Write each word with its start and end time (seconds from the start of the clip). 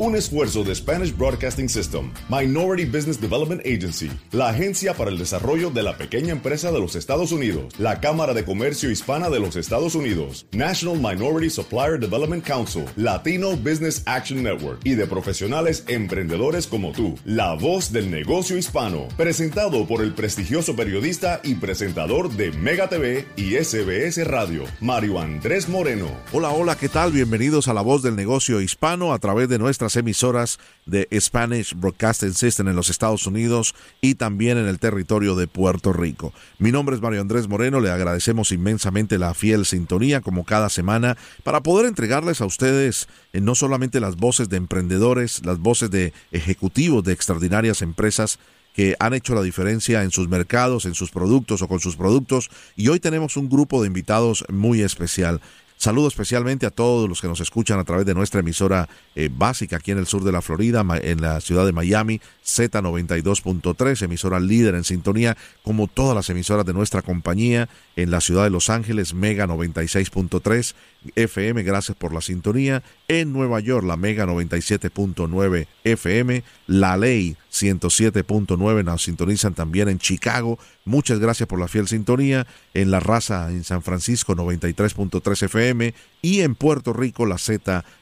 un 0.00 0.16
esfuerzo 0.16 0.64
de 0.64 0.74
Spanish 0.74 1.14
Broadcasting 1.14 1.68
System, 1.68 2.10
Minority 2.30 2.86
Business 2.86 3.20
Development 3.20 3.60
Agency, 3.66 4.10
la 4.32 4.48
Agencia 4.48 4.94
para 4.94 5.10
el 5.10 5.18
Desarrollo 5.18 5.70
de 5.70 5.82
la 5.82 5.98
Pequeña 5.98 6.32
Empresa 6.32 6.72
de 6.72 6.80
los 6.80 6.96
Estados 6.96 7.32
Unidos, 7.32 7.74
la 7.78 8.00
Cámara 8.00 8.32
de 8.32 8.42
Comercio 8.42 8.90
Hispana 8.90 9.28
de 9.28 9.40
los 9.40 9.56
Estados 9.56 9.94
Unidos, 9.94 10.46
National 10.52 10.96
Minority 10.96 11.50
Supplier 11.50 12.00
Development 12.00 12.42
Council, 12.42 12.86
Latino 12.96 13.58
Business 13.58 14.02
Action 14.06 14.42
Network 14.42 14.80
y 14.84 14.94
de 14.94 15.06
profesionales 15.06 15.84
emprendedores 15.86 16.66
como 16.66 16.92
tú, 16.92 17.18
la 17.26 17.52
voz 17.52 17.92
del 17.92 18.10
negocio 18.10 18.56
hispano, 18.56 19.06
presentado 19.18 19.86
por 19.86 20.00
el 20.00 20.14
prestigioso 20.14 20.74
periodista 20.74 21.42
y 21.44 21.56
presentador 21.56 22.30
de 22.30 22.52
Mega 22.52 22.88
TV 22.88 23.26
y 23.36 23.56
SBS 23.56 24.26
Radio, 24.26 24.64
Mario 24.80 25.20
Andrés 25.20 25.68
Moreno. 25.68 26.08
Hola, 26.32 26.48
hola, 26.48 26.74
¿qué 26.76 26.88
tal? 26.88 27.12
Bienvenidos 27.12 27.68
a 27.68 27.74
la 27.74 27.82
voz 27.82 28.02
del 28.02 28.16
negocio 28.16 28.62
hispano 28.62 29.12
a 29.12 29.18
través 29.18 29.50
de 29.50 29.58
nuestra 29.58 29.89
emisoras 29.96 30.58
de 30.86 31.08
Spanish 31.20 31.74
Broadcasting 31.74 32.34
System 32.34 32.68
en 32.68 32.76
los 32.76 32.90
Estados 32.90 33.26
Unidos 33.26 33.74
y 34.00 34.14
también 34.14 34.58
en 34.58 34.66
el 34.66 34.78
territorio 34.78 35.36
de 35.36 35.46
Puerto 35.46 35.92
Rico. 35.92 36.32
Mi 36.58 36.72
nombre 36.72 36.96
es 36.96 37.02
Mario 37.02 37.20
Andrés 37.20 37.48
Moreno, 37.48 37.80
le 37.80 37.90
agradecemos 37.90 38.52
inmensamente 38.52 39.18
la 39.18 39.34
fiel 39.34 39.66
sintonía 39.66 40.20
como 40.20 40.44
cada 40.44 40.68
semana 40.68 41.16
para 41.44 41.62
poder 41.62 41.86
entregarles 41.86 42.40
a 42.40 42.46
ustedes 42.46 43.08
eh, 43.32 43.40
no 43.40 43.54
solamente 43.54 44.00
las 44.00 44.16
voces 44.16 44.48
de 44.48 44.56
emprendedores, 44.56 45.44
las 45.44 45.58
voces 45.58 45.90
de 45.90 46.12
ejecutivos 46.32 47.04
de 47.04 47.12
extraordinarias 47.12 47.82
empresas, 47.82 48.38
que 48.74 48.96
han 49.00 49.14
hecho 49.14 49.34
la 49.34 49.42
diferencia 49.42 50.02
en 50.02 50.10
sus 50.10 50.28
mercados, 50.28 50.84
en 50.84 50.94
sus 50.94 51.10
productos 51.10 51.62
o 51.62 51.68
con 51.68 51.80
sus 51.80 51.96
productos. 51.96 52.50
Y 52.76 52.88
hoy 52.88 53.00
tenemos 53.00 53.36
un 53.36 53.48
grupo 53.48 53.80
de 53.80 53.88
invitados 53.88 54.44
muy 54.48 54.82
especial. 54.82 55.40
Saludo 55.80 56.08
especialmente 56.08 56.66
a 56.66 56.70
todos 56.70 57.08
los 57.08 57.22
que 57.22 57.26
nos 57.26 57.40
escuchan 57.40 57.78
a 57.78 57.84
través 57.84 58.04
de 58.04 58.12
nuestra 58.12 58.40
emisora 58.40 58.86
eh, 59.14 59.30
básica 59.32 59.76
aquí 59.76 59.92
en 59.92 59.96
el 59.96 60.06
sur 60.06 60.22
de 60.22 60.30
la 60.30 60.42
Florida, 60.42 60.84
en 61.00 61.22
la 61.22 61.40
ciudad 61.40 61.64
de 61.64 61.72
Miami, 61.72 62.20
Z92.3, 62.56 64.02
emisora 64.02 64.40
líder 64.40 64.74
en 64.74 64.84
sintonía, 64.84 65.36
como 65.62 65.86
todas 65.86 66.14
las 66.14 66.30
emisoras 66.30 66.66
de 66.66 66.72
nuestra 66.72 67.02
compañía, 67.02 67.68
en 67.96 68.10
la 68.10 68.20
ciudad 68.20 68.44
de 68.44 68.50
Los 68.50 68.70
Ángeles, 68.70 69.14
Mega 69.14 69.46
96.3, 69.46 70.74
FM, 71.16 71.62
gracias 71.62 71.96
por 71.96 72.12
la 72.12 72.20
sintonía, 72.20 72.82
en 73.08 73.32
Nueva 73.32 73.60
York, 73.60 73.86
la 73.86 73.96
Mega 73.96 74.26
97.9 74.26 75.66
FM, 75.84 76.42
La 76.66 76.96
Ley 76.96 77.36
107.9 77.52 78.84
nos 78.84 79.02
sintonizan 79.02 79.54
también 79.54 79.88
en 79.88 79.98
Chicago. 79.98 80.58
Muchas 80.84 81.18
gracias 81.18 81.48
por 81.48 81.58
la 81.58 81.68
fiel 81.68 81.88
sintonía. 81.88 82.46
En 82.74 82.90
La 82.90 83.00
Raza 83.00 83.50
en 83.50 83.64
San 83.64 83.82
Francisco 83.82 84.34
93.3 84.34 85.42
FM 85.44 85.94
y 86.22 86.40
en 86.40 86.54
Puerto 86.54 86.92
Rico 86.92 87.26
la 87.26 87.38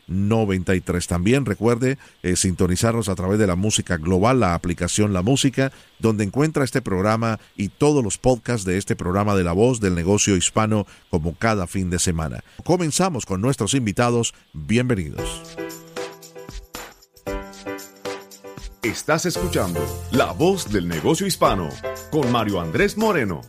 Z93. 0.09 1.07
También 1.07 1.45
recuerde 1.45 1.99
eh, 2.23 2.37
sintonizarnos 2.37 3.09
a 3.09 3.15
través 3.15 3.39
de 3.39 3.47
la 3.47 3.57
música 3.57 3.97
global, 3.97 4.41
la 4.41 4.55
aplicación 4.55 5.13
La 5.13 5.23
Música, 5.23 5.73
donde 5.99 6.25
encuentra 6.25 6.65
este 6.65 6.83
programa 6.83 7.39
y 7.57 7.69
todos 7.69 8.03
los 8.03 8.19
podcasts 8.19 8.65
de 8.65 8.79
este 8.79 8.97
programa 8.97 9.35
de 9.35 9.45
la 9.45 9.53
voz 9.53 9.81
del 9.81 9.95
negocio 9.95 10.37
hispano 10.37 10.87
como 11.11 11.35
cada 11.35 11.67
fin 11.67 11.91
de 11.91 11.99
semana. 11.99 12.43
Comenzamos 12.65 13.27
con 13.27 13.41
nuestros 13.41 13.75
invitados. 13.75 14.35
Bienvenidos. 14.53 15.43
Estás 18.83 19.27
escuchando 19.27 19.81
La 20.13 20.33
Voz 20.33 20.73
del 20.73 20.87
Negocio 20.89 21.27
Hispano 21.27 21.69
con 22.11 22.31
Mario 22.31 22.61
Andrés 22.61 22.97
Moreno. 22.97 23.43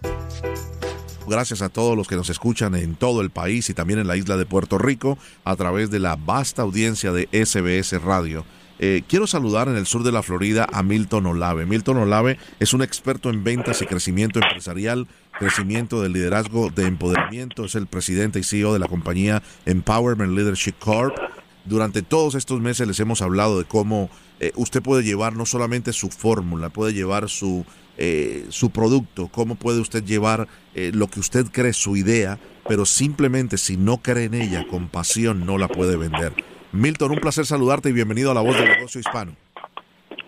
Gracias 1.30 1.62
a 1.62 1.70
todos 1.70 1.96
los 1.96 2.08
que 2.08 2.16
nos 2.16 2.32
escuchan 2.32 2.74
en 2.74 2.96
todo 2.96 3.22
el 3.22 3.30
país 3.30 3.70
y 3.70 3.76
también 3.76 4.00
en 4.00 4.08
la 4.08 4.18
isla 4.18 4.36
de 4.36 4.48
Puerto 4.48 4.80
Rico 4.80 5.20
a 5.44 5.56
través 5.56 5.92
de 5.92 6.00
la 6.00 6.16
vasta 6.16 6.64
audiencia 6.64 7.12
de 7.12 7.30
SBS 7.32 8.02
Radio. 8.02 8.46
Eh, 8.80 9.04
quiero 9.08 9.28
saludar 9.28 9.68
en 9.68 9.76
el 9.76 9.86
sur 9.86 10.04
de 10.04 10.12
la 10.12 10.24
Florida 10.24 10.66
a 10.74 10.82
Milton 10.82 11.28
Olave. 11.28 11.68
Milton 11.68 11.98
Olave 11.98 12.40
es 12.60 12.74
un 12.74 12.82
experto 12.82 13.30
en 13.30 13.44
ventas 13.44 13.82
y 13.84 13.86
crecimiento 13.86 14.40
empresarial, 14.40 15.08
crecimiento 15.38 16.02
del 16.02 16.14
liderazgo 16.14 16.72
de 16.72 16.88
empoderamiento. 16.88 17.66
Es 17.66 17.76
el 17.76 17.86
presidente 17.86 18.40
y 18.40 18.44
CEO 18.44 18.74
de 18.74 18.80
la 18.80 18.88
compañía 18.88 19.44
Empowerment 19.68 20.34
Leadership 20.34 20.76
Corp. 20.80 21.16
Durante 21.64 22.02
todos 22.02 22.34
estos 22.34 22.60
meses 22.60 22.88
les 22.88 23.00
hemos 23.00 23.22
hablado 23.22 23.60
de 23.60 23.66
cómo 23.66 24.10
eh, 24.40 24.52
usted 24.56 24.82
puede 24.82 25.04
llevar 25.04 25.36
no 25.36 25.46
solamente 25.46 25.94
su 25.94 26.10
fórmula, 26.10 26.70
puede 26.70 26.94
llevar 26.94 27.30
su, 27.30 27.66
eh, 28.02 28.46
su 28.48 28.70
producto, 28.70 29.28
cómo 29.28 29.56
puede 29.56 29.82
usted 29.82 30.06
llevar 30.06 30.48
eh, 30.74 30.92
lo 30.94 31.08
que 31.08 31.20
usted 31.20 31.48
cree, 31.52 31.74
su 31.74 31.98
idea, 31.98 32.40
pero 32.66 32.86
simplemente 32.86 33.58
si 33.58 33.76
no 33.76 33.98
cree 33.98 34.24
en 34.24 34.36
ella 34.36 34.66
con 34.68 34.88
pasión 34.88 35.46
no 35.46 35.58
la 35.58 35.68
puede 35.68 35.98
vender. 35.98 36.34
Milton, 36.72 37.12
un 37.12 37.20
placer 37.20 37.46
saludarte 37.46 37.90
y 37.90 37.92
bienvenido 37.92 38.32
a 38.32 38.34
La 38.34 38.40
Voz 38.40 38.58
del 38.58 38.70
Negocio 38.70 39.02
Hispano. 39.02 39.36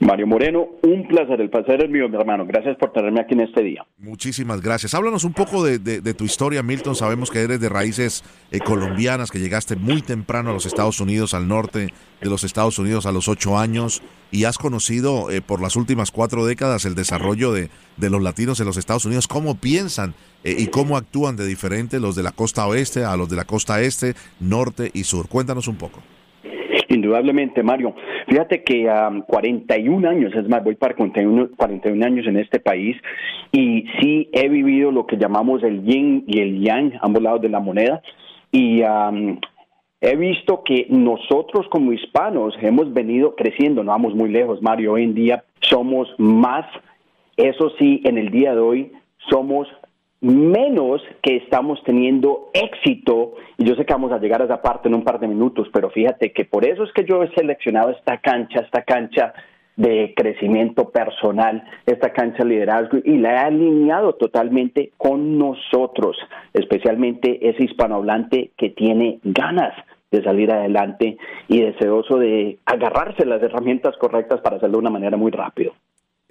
Mario 0.01 0.25
Moreno, 0.25 0.67
un 0.81 1.07
placer, 1.07 1.39
el 1.41 1.51
placer 1.51 1.83
es 1.83 1.89
mío, 1.89 2.09
mi 2.09 2.15
hermano. 2.15 2.43
Gracias 2.47 2.75
por 2.75 2.91
tenerme 2.91 3.21
aquí 3.21 3.35
en 3.35 3.41
este 3.41 3.61
día. 3.61 3.85
Muchísimas 3.99 4.59
gracias. 4.59 4.95
Háblanos 4.95 5.23
un 5.25 5.33
poco 5.33 5.63
de, 5.63 5.79
tu 6.15 6.23
historia, 6.23 6.63
Milton. 6.63 6.95
Sabemos 6.95 7.29
que 7.29 7.41
eres 7.41 7.59
de 7.59 7.69
raíces 7.69 8.23
eh, 8.49 8.59
colombianas, 8.61 9.29
que 9.29 9.37
llegaste 9.37 9.75
muy 9.75 10.01
temprano 10.01 10.49
a 10.49 10.53
los 10.53 10.65
Estados 10.65 10.99
Unidos, 10.99 11.35
al 11.35 11.47
norte 11.47 11.93
de 12.19 12.29
los 12.29 12.43
Estados 12.43 12.79
Unidos 12.79 13.05
a 13.05 13.11
los 13.11 13.27
ocho 13.27 13.59
años, 13.59 14.01
y 14.31 14.45
has 14.45 14.57
conocido 14.57 15.29
eh, 15.29 15.39
por 15.39 15.61
las 15.61 15.75
últimas 15.75 16.09
cuatro 16.09 16.47
décadas 16.47 16.85
el 16.85 16.95
desarrollo 16.95 17.53
de, 17.53 17.69
los 17.99 18.23
latinos 18.23 18.59
en 18.59 18.65
los 18.65 18.77
Estados 18.77 19.05
Unidos, 19.05 19.27
cómo 19.27 19.53
piensan 19.53 20.15
eh, 20.43 20.55
y 20.57 20.67
cómo 20.67 20.97
actúan 20.97 21.35
de 21.35 21.45
diferente 21.45 21.99
los 21.99 22.15
de 22.15 22.23
la 22.23 22.31
costa 22.31 22.65
oeste 22.65 23.03
a 23.03 23.15
los 23.17 23.29
de 23.29 23.35
la 23.35 23.45
costa 23.45 23.79
este, 23.81 24.15
norte 24.39 24.89
y 24.95 25.03
sur. 25.03 25.27
Cuéntanos 25.27 25.67
un 25.67 25.75
poco. 25.75 26.01
Indudablemente, 27.01 27.63
Mario. 27.63 27.95
Fíjate 28.27 28.63
que 28.63 28.87
a 28.87 29.09
41 29.25 30.07
años, 30.07 30.31
es 30.35 30.47
más, 30.47 30.63
voy 30.63 30.75
para 30.75 30.95
41, 30.95 31.49
41 31.57 32.05
años 32.05 32.27
en 32.27 32.37
este 32.37 32.59
país 32.59 32.95
y 33.51 33.87
sí 33.99 34.29
he 34.31 34.47
vivido 34.49 34.91
lo 34.91 35.07
que 35.07 35.17
llamamos 35.17 35.63
el 35.63 35.83
yin 35.83 36.23
y 36.27 36.41
el 36.41 36.61
yang, 36.61 36.93
ambos 37.01 37.23
lados 37.23 37.41
de 37.41 37.49
la 37.49 37.59
moneda. 37.59 38.03
Y 38.51 38.83
he 40.01 40.15
visto 40.15 40.63
que 40.63 40.85
nosotros 40.89 41.65
como 41.71 41.91
hispanos 41.91 42.53
hemos 42.61 42.93
venido 42.93 43.35
creciendo, 43.35 43.83
no 43.83 43.91
vamos 43.91 44.13
muy 44.13 44.29
lejos, 44.29 44.61
Mario. 44.61 44.93
Hoy 44.93 45.03
en 45.03 45.15
día 45.15 45.43
somos 45.61 46.07
más, 46.19 46.67
eso 47.35 47.71
sí, 47.79 48.01
en 48.03 48.19
el 48.19 48.29
día 48.29 48.53
de 48.53 48.61
hoy 48.61 48.91
somos 49.27 49.67
menos 50.21 51.01
que 51.23 51.37
estamos 51.37 51.83
teniendo 51.83 52.49
éxito, 52.53 53.33
y 53.57 53.65
yo 53.65 53.75
sé 53.75 53.85
que 53.85 53.93
vamos 53.93 54.11
a 54.11 54.19
llegar 54.19 54.41
a 54.41 54.45
esa 54.45 54.61
parte 54.61 54.87
en 54.87 54.95
un 54.95 55.03
par 55.03 55.19
de 55.19 55.27
minutos, 55.27 55.67
pero 55.73 55.89
fíjate 55.89 56.31
que 56.31 56.45
por 56.45 56.65
eso 56.65 56.83
es 56.83 56.93
que 56.93 57.05
yo 57.05 57.23
he 57.23 57.33
seleccionado 57.33 57.89
esta 57.89 58.19
cancha, 58.19 58.59
esta 58.59 58.83
cancha 58.83 59.33
de 59.75 60.13
crecimiento 60.15 60.89
personal, 60.89 61.63
esta 61.87 62.13
cancha 62.13 62.43
de 62.43 62.49
liderazgo, 62.49 62.99
y 63.03 63.17
la 63.17 63.33
he 63.33 63.37
alineado 63.37 64.13
totalmente 64.13 64.91
con 64.97 65.39
nosotros, 65.39 66.17
especialmente 66.53 67.49
ese 67.49 67.63
hispanohablante 67.63 68.51
que 68.57 68.69
tiene 68.69 69.19
ganas 69.23 69.73
de 70.11 70.23
salir 70.23 70.51
adelante 70.51 71.17
y 71.47 71.61
deseoso 71.61 72.17
de 72.17 72.59
agarrarse 72.65 73.25
las 73.25 73.41
herramientas 73.41 73.97
correctas 73.97 74.41
para 74.41 74.57
hacerlo 74.57 74.73
de 74.73 74.81
una 74.81 74.89
manera 74.89 75.17
muy 75.17 75.31
rápido. 75.31 75.73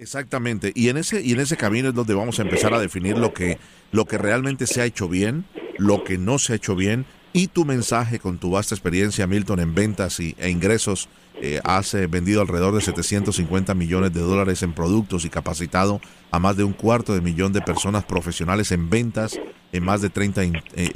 Exactamente, 0.00 0.72
y 0.75 0.88
en 0.88 0.97
ese 0.97 1.21
y 1.21 1.33
en 1.33 1.41
ese 1.41 1.59
camino 1.59 1.91
es 1.91 1.94
donde 1.94 2.15
vamos 2.15 2.38
a 2.38 2.43
empezar 2.43 2.72
a 2.72 2.81
definir 2.81 3.19
lo 3.19 3.34
que 3.34 3.59
lo 3.93 4.06
que 4.06 4.16
realmente 4.16 4.66
se 4.66 4.81
ha 4.81 4.87
hecho 4.87 5.11
bien, 5.11 5.44
lo 5.77 6.05
que 6.05 6.16
no 6.16 6.38
se 6.38 6.55
ha 6.55 6.56
hecho 6.56 6.75
bien 6.75 7.05
y 7.34 7.49
tu 7.49 7.66
mensaje 7.66 8.19
con 8.19 8.39
tu 8.39 8.50
vasta 8.50 8.75
experiencia, 8.75 9.27
Milton, 9.27 9.60
en 9.60 9.75
ventas 9.75 10.19
y, 10.19 10.34
e 10.39 10.49
ingresos. 10.49 11.10
Eh, 11.43 11.61
has 11.65 11.95
eh, 11.95 12.07
vendido 12.07 12.41
alrededor 12.43 12.75
de 12.75 12.81
750 12.81 13.75
millones 13.75 14.13
de 14.13 14.21
dólares 14.21 14.63
en 14.63 14.73
productos 14.73 15.25
y 15.25 15.31
capacitado 15.31 16.01
a 16.31 16.39
más 16.39 16.57
de 16.57 16.65
un 16.65 16.73
cuarto 16.73 17.15
de 17.15 17.21
millón 17.21 17.53
de 17.53 17.63
personas 17.63 18.05
profesionales 18.05 18.73
en 18.73 18.91
ventas 18.91 19.39
en 19.73 19.85
más 19.85 20.01
de 20.01 20.11
30 20.11 20.43
eh, 20.43 20.53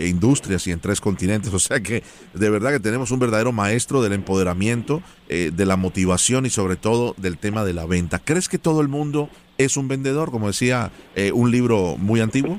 industrias 0.08 0.66
y 0.66 0.72
en 0.72 0.80
tres 0.80 1.00
continentes. 1.00 1.52
O 1.54 1.58
sea 1.58 1.80
que 1.80 2.02
de 2.34 2.50
verdad 2.50 2.72
que 2.72 2.80
tenemos 2.80 3.10
un 3.10 3.20
verdadero 3.20 3.52
maestro 3.52 4.02
del 4.02 4.12
empoderamiento, 4.12 5.02
eh, 5.28 5.50
de 5.54 5.66
la 5.66 5.76
motivación 5.76 6.46
y 6.46 6.50
sobre 6.50 6.76
todo 6.76 7.14
del 7.16 7.38
tema 7.38 7.64
de 7.64 7.72
la 7.72 7.86
venta. 7.86 8.18
¿Crees 8.18 8.48
que 8.48 8.58
todo 8.58 8.80
el 8.80 8.88
mundo 8.88 9.30
es 9.56 9.76
un 9.76 9.88
vendedor, 9.88 10.30
como 10.30 10.48
decía 10.48 10.90
eh, 11.14 11.32
un 11.32 11.50
libro 11.50 11.96
muy 11.96 12.20
antiguo? 12.20 12.58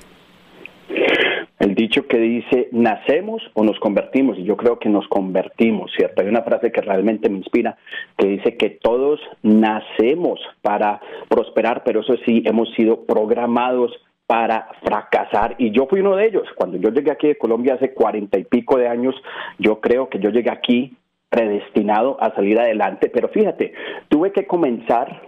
El 1.60 1.74
dicho 1.74 2.06
que 2.08 2.18
dice, 2.18 2.68
nacemos 2.72 3.42
o 3.54 3.64
nos 3.64 3.80
convertimos, 3.80 4.38
y 4.38 4.44
yo 4.44 4.58
creo 4.58 4.78
que 4.78 4.90
nos 4.90 5.08
convertimos, 5.08 5.92
¿cierto? 5.96 6.22
Hay 6.22 6.28
una 6.28 6.42
frase 6.42 6.72
que 6.72 6.82
realmente 6.82 7.30
me 7.30 7.38
inspira, 7.38 7.78
que 8.18 8.28
dice 8.28 8.58
que 8.58 8.72
todos 8.72 9.22
nacemos 9.42 10.40
para 10.62 11.00
prosperar, 11.30 11.84
pero 11.86 12.02
eso 12.02 12.16
sí, 12.26 12.44
hemos 12.46 12.74
sido 12.74 13.06
programados 13.06 13.94
para 14.28 14.68
fracasar 14.84 15.56
y 15.60 15.72
yo 15.72 15.86
fui 15.88 16.00
uno 16.00 16.16
de 16.16 16.26
ellos. 16.26 16.48
Cuando 16.56 16.78
yo 16.78 16.90
llegué 16.90 17.12
aquí 17.12 17.28
de 17.28 17.38
Colombia 17.38 17.76
hace 17.76 17.94
cuarenta 17.94 18.40
y 18.40 18.44
pico 18.44 18.78
de 18.78 18.88
años, 18.88 19.16
yo 19.60 19.80
creo 19.80 20.10
que 20.10 20.20
yo 20.20 20.32
llegué 20.32 20.50
aquí 20.50 20.94
predestinado 21.30 22.18
a 22.22 22.34
salir 22.34 22.60
adelante, 22.60 23.10
pero 23.10 23.28
fíjate, 23.30 23.74
tuve 24.10 24.32
que 24.32 24.48
comenzar 24.48 25.22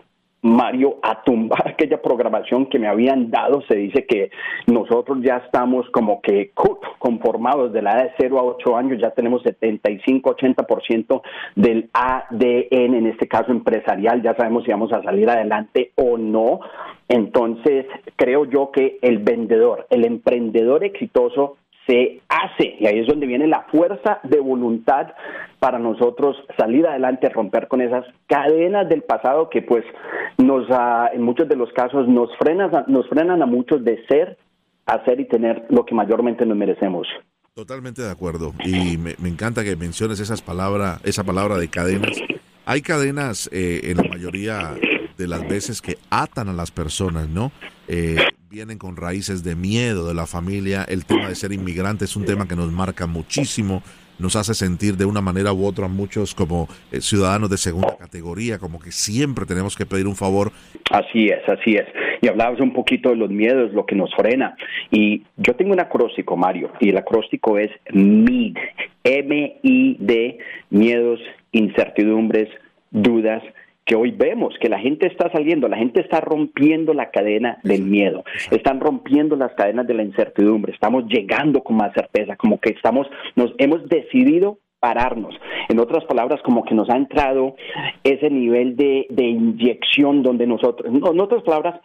Mario, 0.47 0.97
a 1.03 1.23
tumbar 1.23 1.67
aquella 1.67 2.01
programación 2.01 2.67
que 2.67 2.79
me 2.79 2.88
habían 2.88 3.29
dado. 3.29 3.61
Se 3.67 3.75
dice 3.75 4.05
que 4.05 4.31
nosotros 4.67 5.19
ya 5.21 5.38
estamos 5.45 5.89
como 5.91 6.21
que 6.21 6.51
conformados 6.99 7.73
de 7.73 7.81
la 7.81 7.94
edad 7.94 8.03
de 8.05 8.11
0 8.19 8.39
a 8.39 8.44
8 8.44 8.77
años, 8.77 8.99
ya 9.01 9.11
tenemos 9.11 9.44
75-80% 9.44 11.21
del 11.55 11.89
ADN, 11.94 12.94
en 12.95 13.07
este 13.07 13.27
caso 13.27 13.51
empresarial, 13.51 14.21
ya 14.21 14.35
sabemos 14.35 14.63
si 14.63 14.71
vamos 14.71 14.91
a 14.94 15.03
salir 15.03 15.29
adelante 15.29 15.91
o 15.95 16.17
no. 16.17 16.61
Entonces, 17.09 17.85
creo 18.15 18.45
yo 18.45 18.71
que 18.71 18.99
el 19.01 19.19
vendedor, 19.19 19.88
el 19.89 20.05
emprendedor 20.05 20.83
exitoso, 20.83 21.57
se 21.88 22.22
hace. 22.28 22.75
Y 22.80 22.86
ahí 22.86 23.00
es 23.00 23.07
donde 23.07 23.25
viene 23.25 23.48
la 23.48 23.66
fuerza 23.72 24.19
de 24.24 24.39
voluntad 24.39 25.07
para 25.60 25.80
nosotros 25.80 26.36
salir 26.57 26.86
adelante, 26.86 27.30
romper 27.30 27.68
con 27.68 27.81
esas 27.81 28.06
cadenas 28.28 28.88
del 28.89 29.01
pasado 29.01 29.50
que 29.50 29.62
pues 29.62 29.84
nos, 30.38 30.68
ah, 30.69 31.10
en 31.13 31.24
muchos 31.24 31.48
de 31.48 31.56
los 31.56 31.72
casos 31.74 32.07
nos 32.07 32.30
frenan, 32.38 32.86
nos 32.88 33.07
frenan 33.07 33.42
a 33.42 33.45
muchos 33.45 33.84
de 33.84 34.06
ser, 34.07 34.38
hacer 34.86 35.19
y 35.19 35.25
tener 35.25 35.66
lo 35.69 35.86
que 35.86 35.95
mayormente 35.95 36.45
nos 36.45 36.57
merecemos. 36.57 37.07
Totalmente 37.54 38.04
de 38.04 38.12
acuerdo. 38.12 38.54
Y 38.63 38.98
me, 38.98 39.16
encanta 39.28 39.63
que 39.63 39.75
menciones 39.75 40.19
esas 40.19 40.44
palabras, 40.44 41.01
esa 41.04 41.24
palabra 41.24 41.57
de 41.57 41.68
cadenas. 41.69 42.22
Hay 42.66 42.81
cadenas 42.81 43.50
eh, 43.51 43.80
en 43.86 43.98
la 43.98 44.04
mayoría 44.04 44.75
de 45.18 45.28
las 45.28 45.48
veces 45.48 45.81
que 45.81 45.98
atan 46.10 46.50
a 46.50 46.54
las 46.54 46.72
personas, 46.72 47.28
¿no? 47.28 47.52
Eh, 47.88 48.18
vienen 48.50 48.78
con 48.78 48.96
raíces 48.96 49.44
de 49.44 49.56
miedo 49.56 50.08
de 50.08 50.14
la 50.14 50.25
familia. 50.25 50.86
El 50.88 51.06
tema 51.06 51.28
de 51.28 51.36
ser 51.36 51.52
inmigrante 51.52 52.06
es 52.06 52.16
un 52.16 52.25
tema 52.25 52.48
que 52.48 52.56
nos 52.56 52.72
marca 52.72 53.08
muchísimo, 53.08 53.81
nos 54.19 54.36
hace 54.36 54.54
sentir 54.54 54.96
de 54.96 55.06
una 55.06 55.22
manera 55.22 55.54
u 55.54 55.66
otra 55.66 55.86
a 55.86 55.90
muchos 55.90 56.34
como 56.34 56.68
eh, 56.92 57.02
ciudadanos 57.02 57.50
de 57.50 57.58
segunda 57.58 57.98
categoría, 57.98 58.58
como 58.60 58.80
que 58.80 58.92
siempre 58.92 59.46
tenemos 59.46 59.75
que 59.75 59.86
pedir 59.86 60.08
un 60.08 60.16
favor. 60.16 60.52
Así 60.92 61.25
es, 61.25 61.48
así 61.50 61.75
es. 61.75 61.86
Y 62.22 62.28
hablabas 62.28 62.60
un 62.60 62.74
poquito 62.74 63.10
de 63.10 63.16
los 63.16 63.30
miedos, 63.30 63.74
lo 63.74 63.86
que 63.86 63.96
nos 63.96 64.14
frena. 64.16 64.56
Y 64.92 65.24
yo 65.38 65.56
tengo 65.56 65.74
un 65.74 65.80
acróstico, 65.80 66.38
Mario, 66.38 66.72
y 66.80 66.90
el 66.90 66.98
acróstico 66.98 67.58
es 67.58 67.69
MID, 67.92 68.58
M-I-D, 69.04 70.38
miedos, 70.69 71.19
incertidumbres, 71.52 72.50
dudas 72.92 73.44
que 73.88 73.95
hoy 73.95 74.12
vemos 74.12 74.54
que 74.60 74.68
la 74.69 74.80
gente 74.80 75.07
está 75.07 75.31
saliendo, 75.31 75.69
la 75.69 75.78
gente 75.78 76.01
está 76.01 76.19
rompiendo 76.19 76.94
la 76.94 77.10
cadena 77.10 77.57
del 77.63 77.84
miedo, 77.84 78.25
están 78.51 78.81
rompiendo 78.81 79.38
las 79.38 79.54
cadenas 79.54 79.88
de 79.88 79.94
la 79.94 80.04
incertidumbre, 80.04 80.74
estamos 80.74 81.06
llegando 81.07 81.63
con 81.63 81.78
más 81.78 81.94
certeza, 81.94 82.36
como 82.36 82.60
que 82.60 82.72
estamos, 82.72 83.07
nos 83.36 83.54
hemos 83.57 83.88
decidido 83.88 84.60
pararnos. 84.80 85.34
En 85.69 85.80
otras 85.80 86.04
palabras, 86.04 86.42
como 86.44 86.66
que 86.66 86.75
nos 86.75 86.89
ha 86.89 86.98
entrado 86.98 87.56
ese 88.04 88.30
nivel 88.30 88.75
de, 88.75 89.07
de 89.10 89.24
inyección 89.24 90.22
donde 90.22 90.45
nosotros, 90.45 90.94
en 90.94 91.19
otras 91.19 91.42
palabras, 91.44 91.80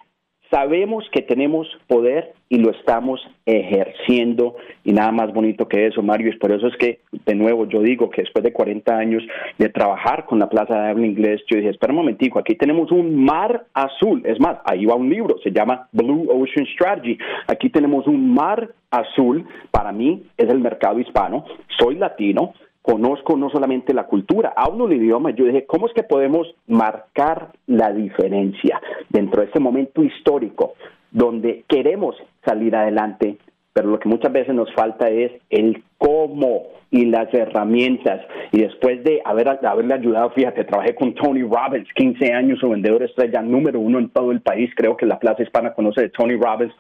Sabemos 0.53 1.09
que 1.11 1.23
tenemos 1.23 1.67
poder 1.87 2.35
y 2.53 2.59
lo 2.59 2.71
estamos 2.71 3.19
ejerciendo 3.47 4.57
y 4.85 4.93
nada 4.93 5.11
más 5.11 5.33
bonito 5.33 5.67
que 5.67 5.87
eso, 5.87 6.03
Mario. 6.03 6.29
Y 6.29 6.37
por 6.37 6.53
eso 6.53 6.67
es 6.67 6.77
que, 6.77 7.01
de 7.25 7.35
nuevo, 7.35 7.67
yo 7.67 7.81
digo 7.81 8.11
que 8.11 8.21
después 8.21 8.45
de 8.45 8.53
40 8.53 8.95
años 8.95 9.23
de 9.57 9.71
trabajar 9.71 10.27
con 10.27 10.39
la 10.39 10.51
Plaza 10.51 10.75
de 10.75 10.91
Habla 10.91 11.07
Inglés, 11.07 11.41
yo 11.49 11.57
dije, 11.57 11.71
espera 11.71 11.95
un 11.95 12.01
momentico, 12.01 12.39
aquí 12.39 12.55
tenemos 12.55 12.93
un 12.93 13.25
mar 13.25 13.65
azul. 13.73 14.21
Es 14.27 14.39
más, 14.39 14.59
ahí 14.67 14.85
va 14.85 14.97
un 14.97 15.09
libro, 15.09 15.37
se 15.43 15.51
llama 15.51 15.89
Blue 15.93 16.29
Ocean 16.29 16.67
Strategy. 16.75 17.17
Aquí 17.47 17.71
tenemos 17.71 18.07
un 18.07 18.35
mar 18.35 18.69
azul, 18.91 19.47
para 19.71 19.91
mí 19.91 20.23
es 20.37 20.51
el 20.51 20.61
mercado 20.61 21.01
hispano, 21.01 21.47
soy 21.79 21.95
latino, 21.95 22.53
conozco 22.83 23.35
no 23.35 23.49
solamente 23.49 23.95
la 23.95 24.05
cultura, 24.05 24.53
hablo 24.55 24.89
el 24.89 24.99
idioma, 24.99 25.31
yo 25.31 25.47
dije, 25.47 25.65
¿cómo 25.65 25.87
es 25.87 25.95
que 25.95 26.03
podemos 26.03 26.55
marcar 26.67 27.53
la 27.67 27.95
diferencia 27.95 28.79
dentro 29.09 29.41
de 29.41 29.47
este 29.47 29.59
momento 29.59 30.05
histórico 30.05 30.75
donde 31.13 31.65
queremos 31.69 32.17
salir 32.45 32.75
adelante, 32.77 33.39
pero 33.73 33.89
lo 33.89 33.99
que 33.99 34.09
muchas 34.09 34.33
veces 34.33 34.55
nos 34.55 34.73
falta 34.75 35.09
es 35.09 35.33
el 35.51 35.83
cómo 35.99 36.67
y 36.91 37.07
las 37.07 37.33
herramientas. 37.33 38.21
Y 38.53 38.61
después 38.61 39.03
de 39.03 39.23
haber, 39.25 39.49
haberle 39.49 39.95
ayudado, 39.95 40.31
fíjate, 40.31 40.65
trabajé 40.65 40.95
con 40.95 41.15
Tony 41.15 41.43
Robbins, 41.43 41.89
15 41.95 42.33
años, 42.33 42.59
su 42.61 42.69
vendedor 42.69 43.03
estrella 43.03 43.41
número 43.41 43.81
uno 43.81 43.99
en 43.99 44.11
todo 44.11 44.31
el 44.31 44.43
país, 44.43 44.71
creo 44.77 44.97
que 44.97 45.07
la 45.07 45.19
Plaza 45.19 45.43
Hispana 45.43 45.73
conoce 45.73 46.03
de 46.03 46.09
Tony 46.11 46.37
Robbins. 46.37 46.75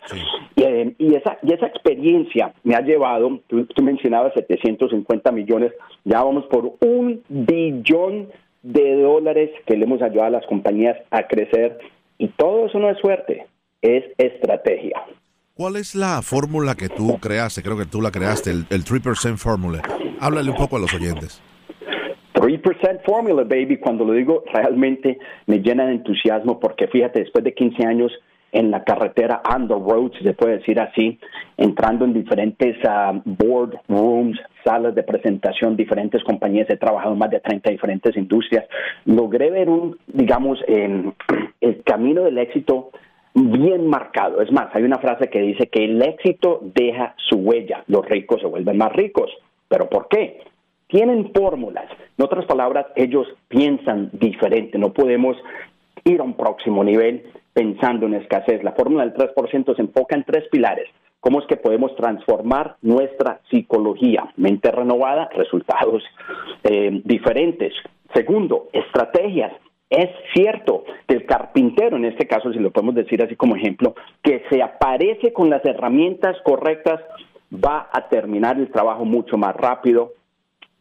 Eh, 0.56 0.94
y, 0.98 1.14
esa, 1.14 1.38
y 1.42 1.54
esa 1.54 1.66
experiencia 1.66 2.52
me 2.62 2.74
ha 2.74 2.82
llevado, 2.82 3.40
tú, 3.46 3.64
tú 3.64 3.82
mencionabas 3.82 4.34
750 4.34 5.32
millones, 5.32 5.72
ya 6.04 6.22
vamos 6.22 6.44
por 6.46 6.74
un 6.80 7.22
billón 7.28 8.28
de 8.62 9.00
dólares 9.00 9.50
que 9.66 9.76
le 9.76 9.84
hemos 9.86 10.02
ayudado 10.02 10.28
a 10.28 10.38
las 10.38 10.46
compañías 10.46 10.96
a 11.10 11.26
crecer. 11.26 11.78
Y 12.18 12.28
todo 12.28 12.66
eso 12.66 12.78
no 12.78 12.90
es 12.90 12.98
suerte, 12.98 13.46
es 13.80 14.04
estrategia. 14.18 15.02
¿Cuál 15.54 15.76
es 15.76 15.94
la 15.94 16.22
fórmula 16.22 16.74
que 16.74 16.88
tú 16.88 17.18
creaste? 17.20 17.62
Creo 17.62 17.76
que 17.76 17.84
tú 17.84 18.00
la 18.00 18.10
creaste, 18.10 18.50
el, 18.50 18.66
3% 18.66 19.36
Fórmula. 19.36 19.82
Háblale 20.18 20.50
un 20.50 20.56
poco 20.56 20.76
a 20.76 20.80
los 20.80 20.94
oyentes. 20.94 21.42
3% 22.32 23.02
Formula, 23.04 23.42
baby. 23.44 23.76
Cuando 23.76 24.06
lo 24.06 24.14
digo, 24.14 24.44
realmente 24.50 25.18
me 25.46 25.58
llena 25.58 25.84
de 25.84 25.92
entusiasmo 25.92 26.58
porque 26.58 26.88
fíjate, 26.88 27.20
después 27.20 27.44
de 27.44 27.52
15 27.52 27.84
años 27.86 28.12
en 28.52 28.70
la 28.70 28.82
carretera, 28.82 29.42
on 29.54 29.68
the 29.68 29.74
road, 29.74 30.12
se 30.22 30.32
puede 30.32 30.56
decir 30.56 30.80
así, 30.80 31.18
entrando 31.58 32.06
en 32.06 32.14
diferentes 32.14 32.76
uh, 32.84 33.20
board 33.26 33.78
rooms, 33.88 34.38
salas 34.64 34.94
de 34.94 35.02
presentación, 35.02 35.76
diferentes 35.76 36.24
compañías, 36.24 36.68
he 36.70 36.76
trabajado 36.78 37.12
en 37.12 37.18
más 37.18 37.30
de 37.30 37.40
30 37.40 37.70
diferentes 37.70 38.16
industrias, 38.16 38.64
logré 39.04 39.50
ver 39.50 39.68
un, 39.68 39.98
digamos, 40.06 40.58
en 40.66 41.12
el 41.60 41.82
camino 41.82 42.22
del 42.22 42.38
éxito 42.38 42.90
bien 43.34 43.86
marcado. 43.86 44.40
Es 44.40 44.52
más, 44.52 44.74
hay 44.74 44.82
una 44.82 44.98
frase 44.98 45.28
que 45.28 45.40
dice 45.40 45.68
que 45.68 45.84
el 45.84 46.02
éxito 46.02 46.60
deja 46.62 47.14
su 47.16 47.36
huella, 47.36 47.84
los 47.86 48.06
ricos 48.06 48.40
se 48.40 48.46
vuelven 48.46 48.78
más 48.78 48.92
ricos. 48.92 49.30
¿Pero 49.68 49.88
por 49.88 50.08
qué? 50.08 50.40
Tienen 50.86 51.32
fórmulas. 51.32 51.86
En 52.18 52.24
otras 52.24 52.44
palabras, 52.44 52.86
ellos 52.96 53.26
piensan 53.48 54.10
diferente. 54.12 54.78
No 54.78 54.92
podemos 54.92 55.36
ir 56.04 56.20
a 56.20 56.24
un 56.24 56.34
próximo 56.34 56.84
nivel 56.84 57.24
pensando 57.54 58.06
en 58.06 58.14
escasez. 58.14 58.62
La 58.62 58.72
fórmula 58.72 59.06
del 59.06 59.14
3% 59.14 59.76
se 59.76 59.82
enfoca 59.82 60.14
en 60.14 60.24
tres 60.24 60.44
pilares. 60.50 60.88
¿Cómo 61.20 61.40
es 61.40 61.46
que 61.46 61.56
podemos 61.56 61.94
transformar 61.96 62.76
nuestra 62.82 63.40
psicología? 63.48 64.32
Mente 64.36 64.70
renovada, 64.70 65.30
resultados 65.32 66.02
eh, 66.64 67.00
diferentes. 67.04 67.72
Segundo, 68.12 68.68
estrategias. 68.72 69.52
Es 69.92 70.08
cierto 70.32 70.84
que 71.06 71.14
el 71.16 71.26
carpintero, 71.26 71.98
en 71.98 72.06
este 72.06 72.26
caso, 72.26 72.50
si 72.50 72.58
lo 72.58 72.70
podemos 72.70 72.94
decir 72.94 73.22
así 73.22 73.36
como 73.36 73.56
ejemplo, 73.56 73.94
que 74.22 74.42
se 74.48 74.62
aparece 74.62 75.34
con 75.34 75.50
las 75.50 75.62
herramientas 75.66 76.34
correctas, 76.44 76.98
va 77.52 77.90
a 77.92 78.08
terminar 78.08 78.56
el 78.56 78.70
trabajo 78.70 79.04
mucho 79.04 79.36
más 79.36 79.54
rápido. 79.54 80.12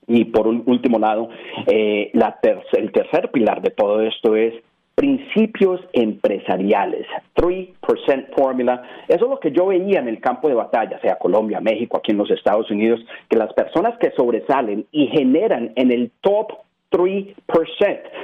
Y 0.08 0.24
por 0.26 0.48
un 0.48 0.64
último 0.66 0.98
lado, 0.98 1.28
eh, 1.68 2.14
el 2.14 2.92
tercer 2.94 3.32
pilar 3.32 3.62
de 3.62 3.72
todo 3.72 4.00
esto 4.02 4.38
es 4.38 4.54
principios 4.96 5.82
empresariales, 5.92 7.06
3% 7.36 8.34
Formula. 8.34 8.82
Eso 9.10 9.26
es 9.26 9.30
lo 9.30 9.40
que 9.42 9.52
yo 9.52 9.68
veía 9.68 10.00
en 10.00 10.08
el 10.08 10.22
campo 10.22 10.48
de 10.48 10.54
batalla, 10.54 11.02
sea 11.02 11.18
Colombia, 11.18 11.60
México, 11.60 11.98
aquí 11.98 12.12
en 12.12 12.18
los 12.18 12.32
Estados 12.32 12.72
Unidos, 12.72 13.02
que 13.30 13.36
las 13.36 13.52
personas 13.54 13.98
que 14.00 14.12
sobresalen 14.12 14.86
y 14.94 15.08
generan 15.08 15.74
en 15.76 15.92
el 15.92 16.12
top 16.22 16.54
3%. 16.92 17.36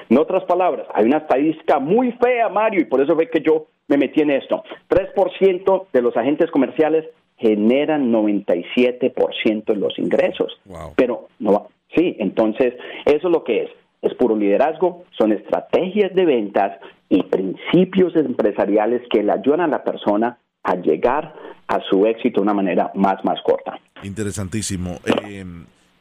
En 0.10 0.18
otras 0.18 0.44
palabras, 0.46 0.88
hay 0.94 1.06
una 1.06 1.18
estadística 1.18 1.80
muy 1.80 2.12
fea, 2.14 2.50
Mario, 2.50 2.82
y 2.82 2.86
por 2.86 3.02
eso 3.02 3.16
ve 3.16 3.30
que 3.30 3.42
yo 3.42 3.68
me 3.88 3.98
metí 3.98 4.22
en 4.22 4.32
esto. 4.32 4.64
3% 4.90 5.88
de 5.92 6.02
los 6.02 6.16
agentes 6.18 6.52
comerciales 6.52 7.06
generan 7.38 8.12
97% 8.12 9.66
de 9.66 9.76
los 9.76 9.98
ingresos. 9.98 10.60
Pero 10.96 11.28
no, 11.40 11.68
sí, 11.96 12.16
entonces 12.20 12.74
eso 13.06 13.28
es 13.28 13.34
lo 13.34 13.44
que 13.44 13.64
es. 13.64 13.70
Es 14.02 14.14
puro 14.14 14.36
liderazgo, 14.36 15.06
son 15.18 15.32
estrategias 15.32 16.14
de 16.14 16.26
ventas 16.26 16.80
y 17.10 17.24
principios 17.24 18.16
empresariales 18.16 19.02
que 19.10 19.24
le 19.24 19.32
ayudan 19.32 19.62
a 19.62 19.68
la 19.68 19.84
persona 19.84 20.38
a 20.64 20.76
llegar 20.76 21.34
a 21.68 21.80
su 21.90 22.06
éxito 22.06 22.42
de 22.42 22.44
una 22.44 22.54
manera 22.54 22.92
más, 22.94 23.24
más 23.24 23.42
corta. 23.42 23.80
Interesantísimo. 24.04 25.00
Eh, 25.06 25.44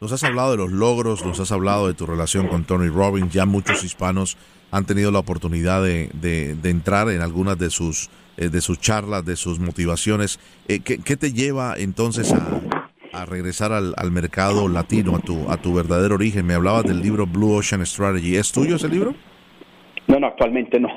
nos 0.00 0.12
has 0.12 0.24
hablado 0.24 0.50
de 0.50 0.56
los 0.58 0.72
logros, 0.72 1.24
nos 1.24 1.40
has 1.40 1.52
hablado 1.52 1.86
de 1.86 1.94
tu 1.94 2.06
relación 2.06 2.48
con 2.48 2.64
Tony 2.64 2.88
Robbins. 2.88 3.32
Ya 3.32 3.46
muchos 3.46 3.82
hispanos 3.84 4.36
han 4.70 4.84
tenido 4.84 5.10
la 5.10 5.20
oportunidad 5.20 5.82
de, 5.82 6.10
de, 6.12 6.70
entrar 6.70 7.08
en 7.08 7.22
algunas 7.22 7.58
de 7.58 7.70
sus, 7.70 8.10
eh, 8.36 8.48
de 8.48 8.60
sus 8.60 8.80
charlas, 8.80 9.24
de 9.24 9.36
sus 9.36 9.58
motivaciones. 9.58 10.38
Eh, 10.68 10.80
¿qué, 10.80 10.98
¿qué, 10.98 11.16
te 11.16 11.32
lleva 11.32 11.74
entonces 11.76 12.34
a, 12.34 12.60
a 13.12 13.24
regresar 13.24 13.72
al, 13.72 13.94
al, 13.96 14.10
mercado 14.10 14.68
latino, 14.68 15.16
a 15.16 15.20
tu, 15.20 15.50
a 15.50 15.56
tu 15.56 15.72
verdadero 15.72 16.16
origen? 16.16 16.46
Me 16.46 16.54
hablabas 16.54 16.84
del 16.84 17.00
libro 17.00 17.26
Blue 17.26 17.54
Ocean 17.54 17.84
Strategy. 17.86 18.36
¿Es 18.36 18.52
tuyo 18.52 18.76
ese 18.76 18.88
libro? 18.88 19.14
No, 20.08 20.20
no, 20.20 20.26
actualmente 20.26 20.78
no. 20.78 20.90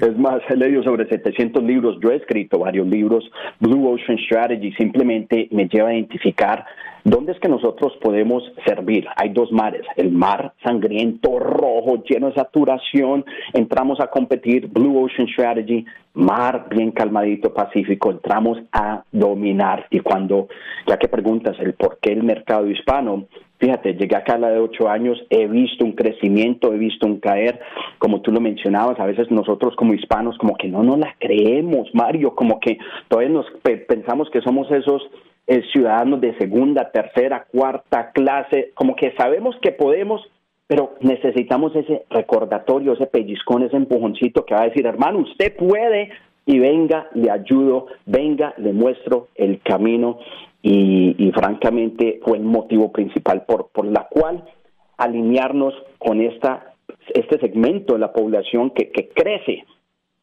Es 0.00 0.16
más, 0.16 0.40
he 0.48 0.56
leído 0.56 0.82
sobre 0.82 1.08
700 1.08 1.62
libros, 1.62 1.98
yo 2.02 2.10
he 2.10 2.16
escrito 2.16 2.58
varios 2.58 2.86
libros. 2.86 3.28
Blue 3.58 3.88
Ocean 3.88 4.18
Strategy 4.18 4.72
simplemente 4.72 5.48
me 5.50 5.66
lleva 5.66 5.90
a 5.90 5.94
identificar 5.94 6.64
dónde 7.08 7.32
es 7.32 7.40
que 7.40 7.48
nosotros 7.48 7.92
podemos 8.00 8.42
servir. 8.66 9.06
Hay 9.16 9.30
dos 9.30 9.50
mares, 9.52 9.82
el 9.96 10.10
mar 10.10 10.52
sangriento, 10.62 11.38
rojo, 11.38 12.02
lleno 12.04 12.28
de 12.28 12.34
saturación, 12.34 13.24
entramos 13.52 14.00
a 14.00 14.08
competir, 14.08 14.68
Blue 14.68 15.04
Ocean 15.04 15.28
Strategy, 15.28 15.84
mar 16.14 16.66
bien 16.68 16.90
calmadito, 16.90 17.54
pacífico, 17.54 18.10
entramos 18.10 18.58
a 18.72 19.04
dominar. 19.12 19.86
Y 19.90 20.00
cuando, 20.00 20.48
ya 20.86 20.98
que 20.98 21.08
preguntas 21.08 21.56
el 21.60 21.74
por 21.74 21.98
qué 22.00 22.12
el 22.12 22.22
mercado 22.22 22.68
hispano, 22.68 23.26
Fíjate, 23.60 23.94
llegué 23.94 24.14
acá 24.14 24.34
a 24.34 24.38
la 24.38 24.50
de 24.50 24.60
ocho 24.60 24.88
años, 24.88 25.18
he 25.30 25.48
visto 25.48 25.84
un 25.84 25.92
crecimiento, 25.92 26.72
he 26.72 26.78
visto 26.78 27.06
un 27.06 27.18
caer, 27.18 27.58
como 27.98 28.20
tú 28.20 28.30
lo 28.30 28.40
mencionabas, 28.40 29.00
a 29.00 29.06
veces 29.06 29.32
nosotros 29.32 29.74
como 29.74 29.94
hispanos 29.94 30.38
como 30.38 30.54
que 30.54 30.68
no 30.68 30.84
nos 30.84 30.98
la 30.98 31.16
creemos, 31.18 31.92
Mario, 31.92 32.36
como 32.36 32.60
que 32.60 32.78
todavía 33.08 33.34
nos 33.34 33.46
pensamos 33.88 34.30
que 34.30 34.42
somos 34.42 34.70
esos 34.70 35.02
eh, 35.50 35.62
ciudadanos 35.72 36.20
de 36.20 36.36
segunda, 36.36 36.90
tercera, 36.90 37.46
cuarta 37.50 38.10
clase, 38.12 38.70
como 38.74 38.94
que 38.94 39.12
sabemos 39.12 39.56
que 39.62 39.72
podemos, 39.72 40.20
pero 40.66 40.96
necesitamos 41.00 41.74
ese 41.74 42.04
recordatorio, 42.10 42.92
ese 42.92 43.06
pellizcón, 43.06 43.62
ese 43.62 43.76
empujoncito 43.76 44.44
que 44.44 44.54
va 44.54 44.60
a 44.60 44.68
decir, 44.68 44.84
hermano, 44.84 45.20
usted 45.20 45.56
puede, 45.56 46.10
y 46.44 46.58
venga, 46.58 47.08
le 47.14 47.30
ayudo, 47.30 47.86
venga, 48.04 48.52
le 48.58 48.74
muestro 48.74 49.28
el 49.36 49.60
camino 49.62 50.18
y, 50.60 51.32
francamente 51.34 52.20
fue 52.22 52.36
el 52.36 52.44
motivo 52.44 52.92
principal 52.92 53.46
por, 53.46 53.68
por 53.68 53.86
la 53.86 54.06
cual 54.10 54.44
alinearnos 54.98 55.72
con 55.98 56.20
esta, 56.20 56.74
este 57.14 57.38
segmento 57.38 57.94
de 57.94 58.00
la 58.00 58.12
población 58.12 58.70
que, 58.70 58.90
que 58.90 59.08
crece, 59.08 59.64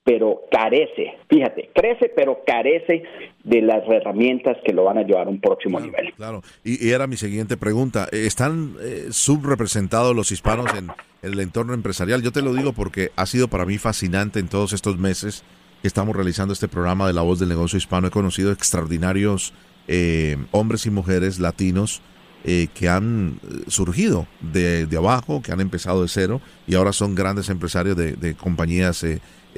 pero 0.05 0.43
carece, 0.51 1.17
fíjate, 1.27 1.71
crece 1.73 2.09
pero 2.15 2.39
carece 2.45 3.03
de 3.43 3.61
las 3.61 3.83
herramientas 3.89 4.55
que 4.63 4.71
lo 4.71 4.85
van 4.85 4.99
a 4.99 5.01
llevar 5.01 5.27
a 5.27 5.29
un 5.29 5.41
próximo 5.41 5.79
nivel. 5.79 6.13
Claro, 6.13 6.41
y, 6.63 6.89
era 6.89 7.07
mi 7.07 7.17
siguiente 7.17 7.57
pregunta, 7.57 8.07
¿están 8.11 8.75
eh, 8.81 9.07
subrepresentados 9.09 10.15
los 10.15 10.31
hispanos 10.31 10.67
en, 10.77 10.89
en 11.23 11.33
el 11.33 11.39
entorno 11.39 11.73
empresarial? 11.73 12.21
Yo 12.21 12.31
te 12.31 12.41
lo 12.41 12.53
digo 12.53 12.71
porque 12.71 13.09
ha 13.17 13.25
sido 13.25 13.49
para 13.49 13.65
mí 13.65 13.77
fascinante 13.79 14.39
en 14.39 14.47
todos 14.47 14.71
estos 14.71 14.97
meses 14.97 15.43
que 15.81 15.87
estamos 15.87 16.15
realizando 16.15 16.53
este 16.53 16.67
programa 16.67 17.07
de 17.07 17.13
La 17.13 17.21
Voz 17.21 17.39
del 17.39 17.49
Negocio 17.49 17.77
Hispano. 17.77 18.07
He 18.07 18.11
conocido 18.11 18.51
extraordinarios 18.51 19.53
eh, 19.87 20.37
hombres 20.51 20.85
y 20.85 20.89
mujeres 20.89 21.39
latinos 21.39 22.01
eh, 22.43 22.67
que 22.73 22.89
han 22.89 23.39
eh, 23.43 23.65
surgido 23.67 24.27
de, 24.41 24.87
abajo, 24.97 25.41
que 25.41 25.51
han 25.51 25.61
empezado 25.61 26.01
de 26.01 26.07
cero 26.07 26.41
y 26.67 26.75
ahora 26.75 26.91
son 26.93 27.15
grandes 27.15 27.49
empresarios 27.49 27.95
de, 27.97 28.35
compañías 28.35 29.05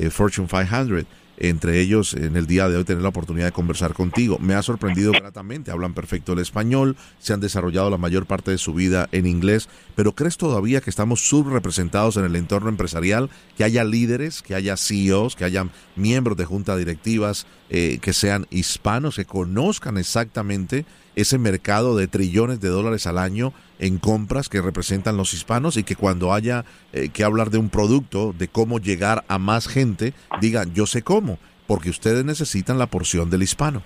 Fortune 0.09 0.47
500 0.47 1.05
entre 1.37 1.79
ellos 1.79 2.13
en 2.13 2.35
el 2.35 2.47
día 2.47 2.67
de 2.67 2.77
hoy 2.77 2.83
tener 2.83 3.03
la 3.03 3.09
oportunidad 3.09 3.45
de 3.45 3.51
conversar 3.51 3.93
contigo. 3.93 4.37
Me 4.39 4.55
ha 4.55 4.63
sorprendido 4.63 5.11
gratamente, 5.11 5.71
hablan 5.71 5.93
perfecto 5.93 6.33
el 6.33 6.39
español, 6.39 6.97
se 7.19 7.33
han 7.33 7.39
desarrollado 7.39 7.89
la 7.89 7.97
mayor 7.97 8.25
parte 8.25 8.51
de 8.51 8.57
su 8.57 8.73
vida 8.73 9.07
en 9.11 9.27
inglés, 9.27 9.69
pero 9.95 10.13
¿crees 10.13 10.37
todavía 10.37 10.81
que 10.81 10.89
estamos 10.89 11.21
subrepresentados 11.21 12.17
en 12.17 12.25
el 12.25 12.35
entorno 12.35 12.69
empresarial, 12.69 13.29
que 13.55 13.63
haya 13.63 13.83
líderes, 13.83 14.41
que 14.41 14.55
haya 14.55 14.75
CEOs, 14.77 15.35
que 15.35 15.45
haya 15.45 15.67
miembros 15.95 16.37
de 16.37 16.45
juntas 16.45 16.77
directivas 16.77 17.45
eh, 17.69 17.99
que 18.01 18.13
sean 18.13 18.47
hispanos, 18.49 19.15
que 19.15 19.25
conozcan 19.25 19.97
exactamente 19.97 20.85
ese 21.15 21.37
mercado 21.37 21.95
de 21.95 22.07
trillones 22.07 22.59
de 22.59 22.69
dólares 22.69 23.07
al 23.07 23.17
año 23.17 23.53
en 23.79 23.97
compras 23.97 24.49
que 24.49 24.61
representan 24.61 25.17
los 25.17 25.33
hispanos 25.33 25.77
y 25.77 25.83
que 25.83 25.95
cuando 25.95 26.33
haya 26.33 26.63
eh, 26.93 27.09
que 27.13 27.23
hablar 27.23 27.49
de 27.49 27.57
un 27.57 27.69
producto, 27.69 28.33
de 28.33 28.47
cómo 28.47 28.79
llegar 28.79 29.23
a 29.27 29.37
más 29.37 29.67
gente, 29.67 30.13
digan, 30.41 30.73
yo 30.73 30.85
sé 30.85 31.03
cómo, 31.03 31.37
porque 31.67 31.89
ustedes 31.89 32.25
necesitan 32.25 32.77
la 32.77 32.87
porción 32.87 33.29
del 33.29 33.43
hispano. 33.43 33.81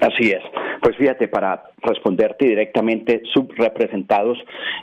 Así 0.00 0.30
es. 0.30 0.42
Pues 0.82 0.96
fíjate, 0.96 1.28
para 1.28 1.62
responderte 1.80 2.44
directamente, 2.44 3.22
subrepresentados, 3.32 4.36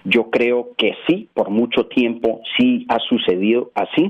yo 0.05 0.29
creo 0.29 0.69
que 0.77 0.93
sí, 1.05 1.27
por 1.33 1.49
mucho 1.49 1.87
tiempo 1.87 2.41
sí 2.57 2.85
ha 2.87 2.99
sucedido 2.99 3.71
así. 3.75 4.09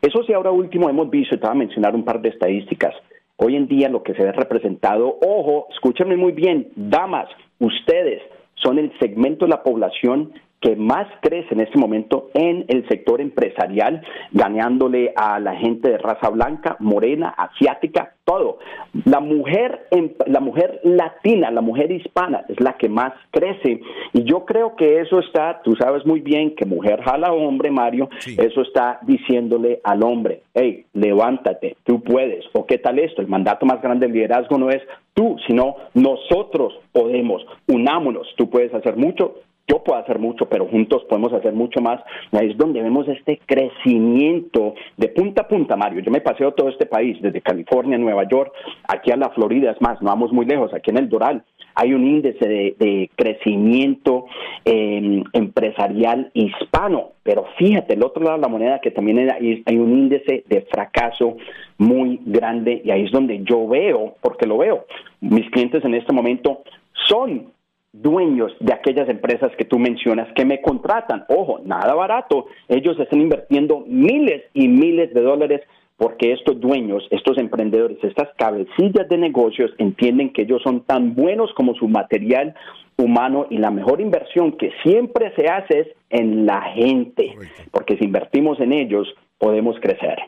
Eso 0.00 0.22
sí, 0.26 0.32
ahora 0.32 0.50
último 0.50 0.88
hemos 0.88 1.10
visto, 1.10 1.36
voy 1.38 1.50
a 1.50 1.54
mencionar 1.54 1.94
un 1.94 2.04
par 2.04 2.22
de 2.22 2.30
estadísticas. 2.30 2.94
Hoy 3.36 3.56
en 3.56 3.68
día 3.68 3.90
lo 3.90 4.02
que 4.02 4.14
se 4.14 4.22
ve 4.22 4.32
representado, 4.32 5.18
ojo, 5.20 5.66
escúchenme 5.70 6.16
muy 6.16 6.32
bien, 6.32 6.68
damas, 6.74 7.28
ustedes 7.58 8.22
son 8.62 8.78
el 8.78 8.96
segmento 8.98 9.44
de 9.44 9.50
la 9.50 9.62
población 9.62 10.32
que 10.60 10.76
más 10.76 11.06
crece 11.20 11.54
en 11.54 11.60
este 11.60 11.78
momento 11.78 12.30
en 12.34 12.64
el 12.68 12.86
sector 12.88 13.20
empresarial, 13.20 14.02
ganándole 14.32 15.12
a 15.14 15.38
la 15.38 15.54
gente 15.56 15.90
de 15.90 15.98
raza 15.98 16.28
blanca, 16.30 16.76
morena, 16.80 17.28
asiática, 17.28 18.14
todo. 18.24 18.58
La 19.04 19.20
mujer, 19.20 19.86
la 20.26 20.40
mujer 20.40 20.80
latina, 20.84 21.50
la 21.50 21.60
mujer 21.60 21.90
hispana 21.90 22.44
es 22.48 22.60
la 22.60 22.74
que 22.74 22.88
más 22.88 23.12
crece. 23.30 23.80
Y 24.12 24.24
yo 24.24 24.44
creo 24.44 24.76
que 24.76 25.00
eso 25.00 25.20
está, 25.20 25.62
tú 25.62 25.76
sabes 25.76 26.04
muy 26.04 26.20
bien 26.20 26.54
que 26.54 26.66
mujer 26.66 27.02
jala 27.02 27.32
hombre, 27.32 27.70
Mario, 27.70 28.08
eso 28.26 28.62
está 28.62 28.98
diciéndole 29.02 29.80
al 29.84 30.02
hombre, 30.02 30.42
hey, 30.54 30.84
levántate, 30.92 31.76
tú 31.84 32.02
puedes, 32.02 32.44
o 32.52 32.66
qué 32.66 32.78
tal 32.78 32.98
esto, 32.98 33.22
el 33.22 33.28
mandato 33.28 33.64
más 33.64 33.80
grande 33.80 34.06
del 34.06 34.14
liderazgo 34.14 34.58
no 34.58 34.70
es 34.70 34.82
tú, 35.14 35.36
sino 35.46 35.76
nosotros 35.94 36.74
podemos, 36.92 37.44
unámonos, 37.66 38.28
tú 38.36 38.50
puedes 38.50 38.72
hacer 38.74 38.96
mucho, 38.96 39.36
yo 39.68 39.82
puedo 39.84 40.00
hacer 40.00 40.18
mucho, 40.18 40.46
pero 40.46 40.66
juntos 40.66 41.04
podemos 41.08 41.32
hacer 41.32 41.52
mucho 41.52 41.80
más. 41.80 42.00
Ahí 42.32 42.50
es 42.50 42.56
donde 42.56 42.82
vemos 42.82 43.06
este 43.08 43.38
crecimiento 43.44 44.74
de 44.96 45.08
punta 45.08 45.42
a 45.42 45.48
punta, 45.48 45.76
Mario. 45.76 46.00
Yo 46.00 46.10
me 46.10 46.20
paseo 46.20 46.52
todo 46.52 46.68
este 46.70 46.86
país, 46.86 47.20
desde 47.20 47.42
California, 47.42 47.98
Nueva 47.98 48.26
York, 48.28 48.52
aquí 48.88 49.12
a 49.12 49.16
la 49.16 49.30
Florida, 49.30 49.70
es 49.70 49.80
más, 49.80 50.00
no 50.00 50.08
vamos 50.08 50.32
muy 50.32 50.46
lejos, 50.46 50.72
aquí 50.72 50.90
en 50.90 50.98
el 50.98 51.08
Doral. 51.08 51.44
Hay 51.74 51.92
un 51.92 52.04
índice 52.04 52.48
de, 52.48 53.10
crecimiento 53.14 54.26
em, 54.64 55.22
empresarial 55.32 56.30
hispano, 56.34 57.12
pero 57.22 57.44
fíjate, 57.56 57.94
el 57.94 58.02
otro 58.02 58.24
lado 58.24 58.36
de 58.36 58.42
la 58.42 58.48
moneda 58.48 58.80
que 58.80 58.90
también 58.90 59.30
hay, 59.30 59.62
hay 59.64 59.76
un 59.76 59.92
índice 59.92 60.44
de 60.48 60.62
fracaso 60.62 61.36
muy 61.76 62.20
grande 62.24 62.82
y 62.84 62.90
ahí 62.90 63.04
es 63.04 63.12
donde 63.12 63.44
yo 63.44 63.68
veo, 63.68 64.16
porque 64.20 64.46
lo 64.46 64.58
veo, 64.58 64.86
mis 65.20 65.48
clientes 65.50 65.84
en 65.84 65.94
este 65.94 66.12
momento 66.12 66.62
son 67.06 67.52
dueños 67.92 68.52
de 68.60 68.72
aquellas 68.72 69.08
empresas 69.08 69.50
que 69.56 69.64
tú 69.64 69.78
mencionas 69.78 70.28
que 70.34 70.44
me 70.44 70.60
contratan. 70.60 71.24
Ojo, 71.28 71.60
nada 71.64 71.94
barato. 71.94 72.46
Ellos 72.68 72.98
están 72.98 73.20
invirtiendo 73.20 73.84
miles 73.86 74.44
y 74.54 74.68
miles 74.68 75.12
de 75.14 75.22
dólares 75.22 75.60
porque 75.96 76.32
estos 76.32 76.60
dueños, 76.60 77.02
estos 77.10 77.38
emprendedores, 77.38 77.98
estas 78.02 78.28
cabecillas 78.36 79.08
de 79.08 79.18
negocios 79.18 79.72
entienden 79.78 80.32
que 80.32 80.42
ellos 80.42 80.62
son 80.62 80.84
tan 80.84 81.14
buenos 81.14 81.52
como 81.54 81.74
su 81.74 81.88
material 81.88 82.54
humano 82.96 83.46
y 83.50 83.58
la 83.58 83.70
mejor 83.70 84.00
inversión 84.00 84.52
que 84.52 84.70
siempre 84.84 85.32
se 85.36 85.48
hace 85.48 85.80
es 85.80 85.88
en 86.10 86.46
la 86.46 86.62
gente, 86.72 87.34
porque 87.72 87.96
si 87.96 88.04
invertimos 88.04 88.60
en 88.60 88.72
ellos 88.72 89.08
podemos 89.38 89.76
crecer. 89.80 90.18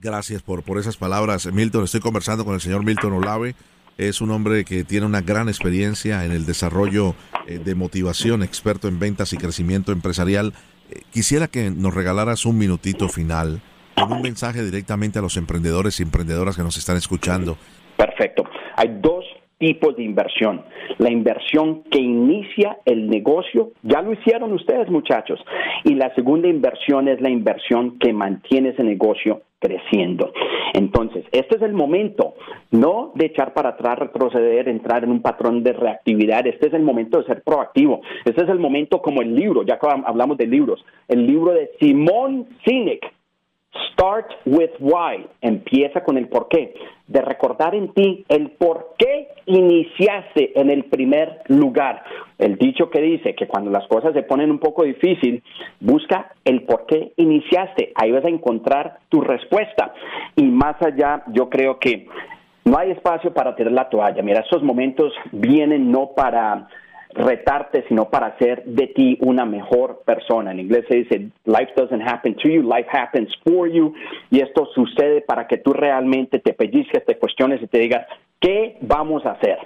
Gracias 0.00 0.42
por, 0.42 0.62
por 0.64 0.78
esas 0.78 0.96
palabras, 0.96 1.50
Milton. 1.52 1.84
Estoy 1.84 2.00
conversando 2.00 2.44
con 2.44 2.54
el 2.54 2.60
señor 2.60 2.84
Milton 2.84 3.12
Olave 3.12 3.54
es 3.98 4.20
un 4.20 4.30
hombre 4.30 4.64
que 4.64 4.84
tiene 4.84 5.06
una 5.06 5.20
gran 5.20 5.48
experiencia 5.48 6.24
en 6.24 6.32
el 6.32 6.46
desarrollo 6.46 7.14
eh, 7.46 7.58
de 7.58 7.74
motivación, 7.74 8.42
experto 8.42 8.88
en 8.88 8.98
ventas 8.98 9.32
y 9.32 9.36
crecimiento 9.36 9.92
empresarial. 9.92 10.54
Eh, 10.90 11.02
quisiera 11.10 11.48
que 11.48 11.70
nos 11.70 11.94
regalaras 11.94 12.46
un 12.46 12.58
minutito 12.58 13.08
final 13.08 13.60
con 13.96 14.12
un 14.12 14.22
mensaje 14.22 14.64
directamente 14.64 15.18
a 15.18 15.22
los 15.22 15.36
emprendedores 15.36 16.00
y 16.00 16.02
emprendedoras 16.02 16.56
que 16.56 16.62
nos 16.62 16.76
están 16.76 16.96
escuchando. 16.96 17.56
Perfecto. 17.96 18.44
Hay 18.76 18.88
dos 19.00 19.24
tipos 19.62 19.94
de 19.96 20.02
inversión. 20.02 20.62
La 20.98 21.10
inversión 21.10 21.84
que 21.84 22.00
inicia 22.00 22.78
el 22.84 23.08
negocio, 23.08 23.70
ya 23.84 24.02
lo 24.02 24.12
hicieron 24.12 24.52
ustedes 24.52 24.90
muchachos. 24.90 25.38
Y 25.84 25.94
la 25.94 26.12
segunda 26.16 26.48
inversión 26.48 27.06
es 27.06 27.20
la 27.20 27.30
inversión 27.30 27.96
que 28.00 28.12
mantiene 28.12 28.70
ese 28.70 28.82
negocio 28.82 29.42
creciendo. 29.60 30.32
Entonces, 30.74 31.24
este 31.30 31.58
es 31.58 31.62
el 31.62 31.74
momento, 31.74 32.34
no 32.72 33.12
de 33.14 33.26
echar 33.26 33.54
para 33.54 33.70
atrás, 33.70 34.00
retroceder, 34.00 34.68
entrar 34.68 35.04
en 35.04 35.12
un 35.12 35.22
patrón 35.22 35.62
de 35.62 35.74
reactividad, 35.74 36.44
este 36.48 36.66
es 36.66 36.74
el 36.74 36.82
momento 36.82 37.18
de 37.18 37.26
ser 37.26 37.42
proactivo, 37.42 38.00
este 38.24 38.42
es 38.42 38.48
el 38.48 38.58
momento 38.58 39.00
como 39.00 39.22
el 39.22 39.36
libro, 39.36 39.62
ya 39.62 39.78
hablamos 40.04 40.36
de 40.38 40.48
libros, 40.48 40.84
el 41.06 41.24
libro 41.24 41.52
de 41.52 41.70
Simón 41.78 42.48
Sinek, 42.64 43.06
Start 43.92 44.26
with 44.44 44.70
why. 44.80 45.26
Empieza 45.40 46.02
con 46.04 46.18
el 46.18 46.28
por 46.28 46.48
qué. 46.48 46.74
De 47.06 47.22
recordar 47.22 47.74
en 47.74 47.92
ti 47.92 48.24
el 48.28 48.50
por 48.50 48.94
qué 48.98 49.28
iniciaste 49.46 50.58
en 50.60 50.70
el 50.70 50.84
primer 50.84 51.40
lugar. 51.48 52.02
El 52.38 52.56
dicho 52.56 52.90
que 52.90 53.00
dice 53.00 53.34
que 53.34 53.46
cuando 53.46 53.70
las 53.70 53.86
cosas 53.88 54.12
se 54.12 54.22
ponen 54.22 54.50
un 54.50 54.58
poco 54.58 54.84
difícil, 54.84 55.42
busca 55.80 56.32
el 56.44 56.64
por 56.64 56.86
qué 56.86 57.12
iniciaste. 57.16 57.92
Ahí 57.94 58.12
vas 58.12 58.24
a 58.24 58.28
encontrar 58.28 58.98
tu 59.08 59.20
respuesta. 59.20 59.94
Y 60.36 60.44
más 60.44 60.80
allá, 60.82 61.22
yo 61.28 61.48
creo 61.48 61.78
que 61.78 62.06
no 62.64 62.78
hay 62.78 62.90
espacio 62.90 63.32
para 63.32 63.56
tirar 63.56 63.72
la 63.72 63.88
toalla. 63.88 64.22
Mira, 64.22 64.40
esos 64.40 64.62
momentos 64.62 65.12
vienen 65.32 65.90
no 65.90 66.10
para 66.14 66.68
retarte, 67.14 67.84
sino 67.88 68.08
para 68.10 68.28
hacer 68.28 68.64
de 68.64 68.88
ti 68.88 69.18
una 69.20 69.44
mejor 69.44 70.02
persona. 70.04 70.52
En 70.52 70.60
inglés 70.60 70.84
se 70.88 70.96
dice, 70.96 71.18
life 71.44 71.72
doesn't 71.76 72.02
happen 72.02 72.34
to 72.36 72.48
you, 72.48 72.62
life 72.62 72.88
happens 72.90 73.30
for 73.44 73.68
you. 73.68 73.94
Y 74.30 74.40
esto 74.40 74.66
sucede 74.74 75.20
para 75.22 75.46
que 75.46 75.58
tú 75.58 75.72
realmente 75.72 76.38
te 76.38 76.54
pellizques, 76.54 77.04
te 77.04 77.18
cuestiones 77.18 77.62
y 77.62 77.66
te 77.66 77.78
digas, 77.78 78.06
¿qué 78.40 78.76
vamos 78.80 79.24
a 79.26 79.32
hacer? 79.32 79.58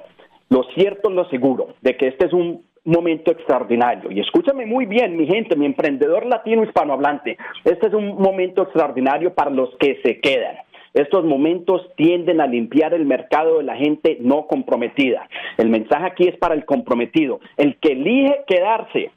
Lo 0.49 0.63
cierto, 0.75 1.11
lo 1.11 1.29
seguro, 1.29 1.75
de 1.81 1.97
que 1.97 2.09
este 2.09 2.27
es 2.27 2.33
un 2.33 2.65
momento 2.85 3.33
extraordinario. 3.33 4.11
Y 4.13 4.21
escúchame 4.21 4.65
muy 4.65 4.87
bien, 4.87 5.17
mi 5.17 5.27
gente, 5.27 5.57
mi 5.57 5.67
emprendedor 5.67 6.25
latino 6.25 6.63
hispanohablante, 6.63 7.37
este 7.65 7.89
es 7.89 7.95
un 7.95 8.17
momento 8.17 8.63
extraordinario 8.63 9.35
para 9.35 9.51
los 9.51 9.71
que 9.79 10.01
se 10.05 10.21
quedan. 10.21 10.57
Estos 10.97 11.27
momentos 11.27 11.83
tienden 11.95 12.41
a 12.41 12.47
limpiar 12.47 12.95
el 12.95 13.05
mercado 13.05 13.59
de 13.59 13.65
la 13.65 13.77
gente 13.77 14.17
no 14.19 14.47
comprometida. 14.47 15.29
El 15.59 15.69
mensaje 15.69 16.07
aquí 16.07 16.27
es 16.27 16.39
para 16.39 16.55
el 16.55 16.65
comprometido. 16.65 17.39
El 17.59 17.77
que 17.77 17.93
elige 17.93 18.45
quedarse, 18.47 19.11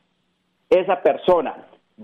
esa 0.69 1.01
persona 1.01 1.55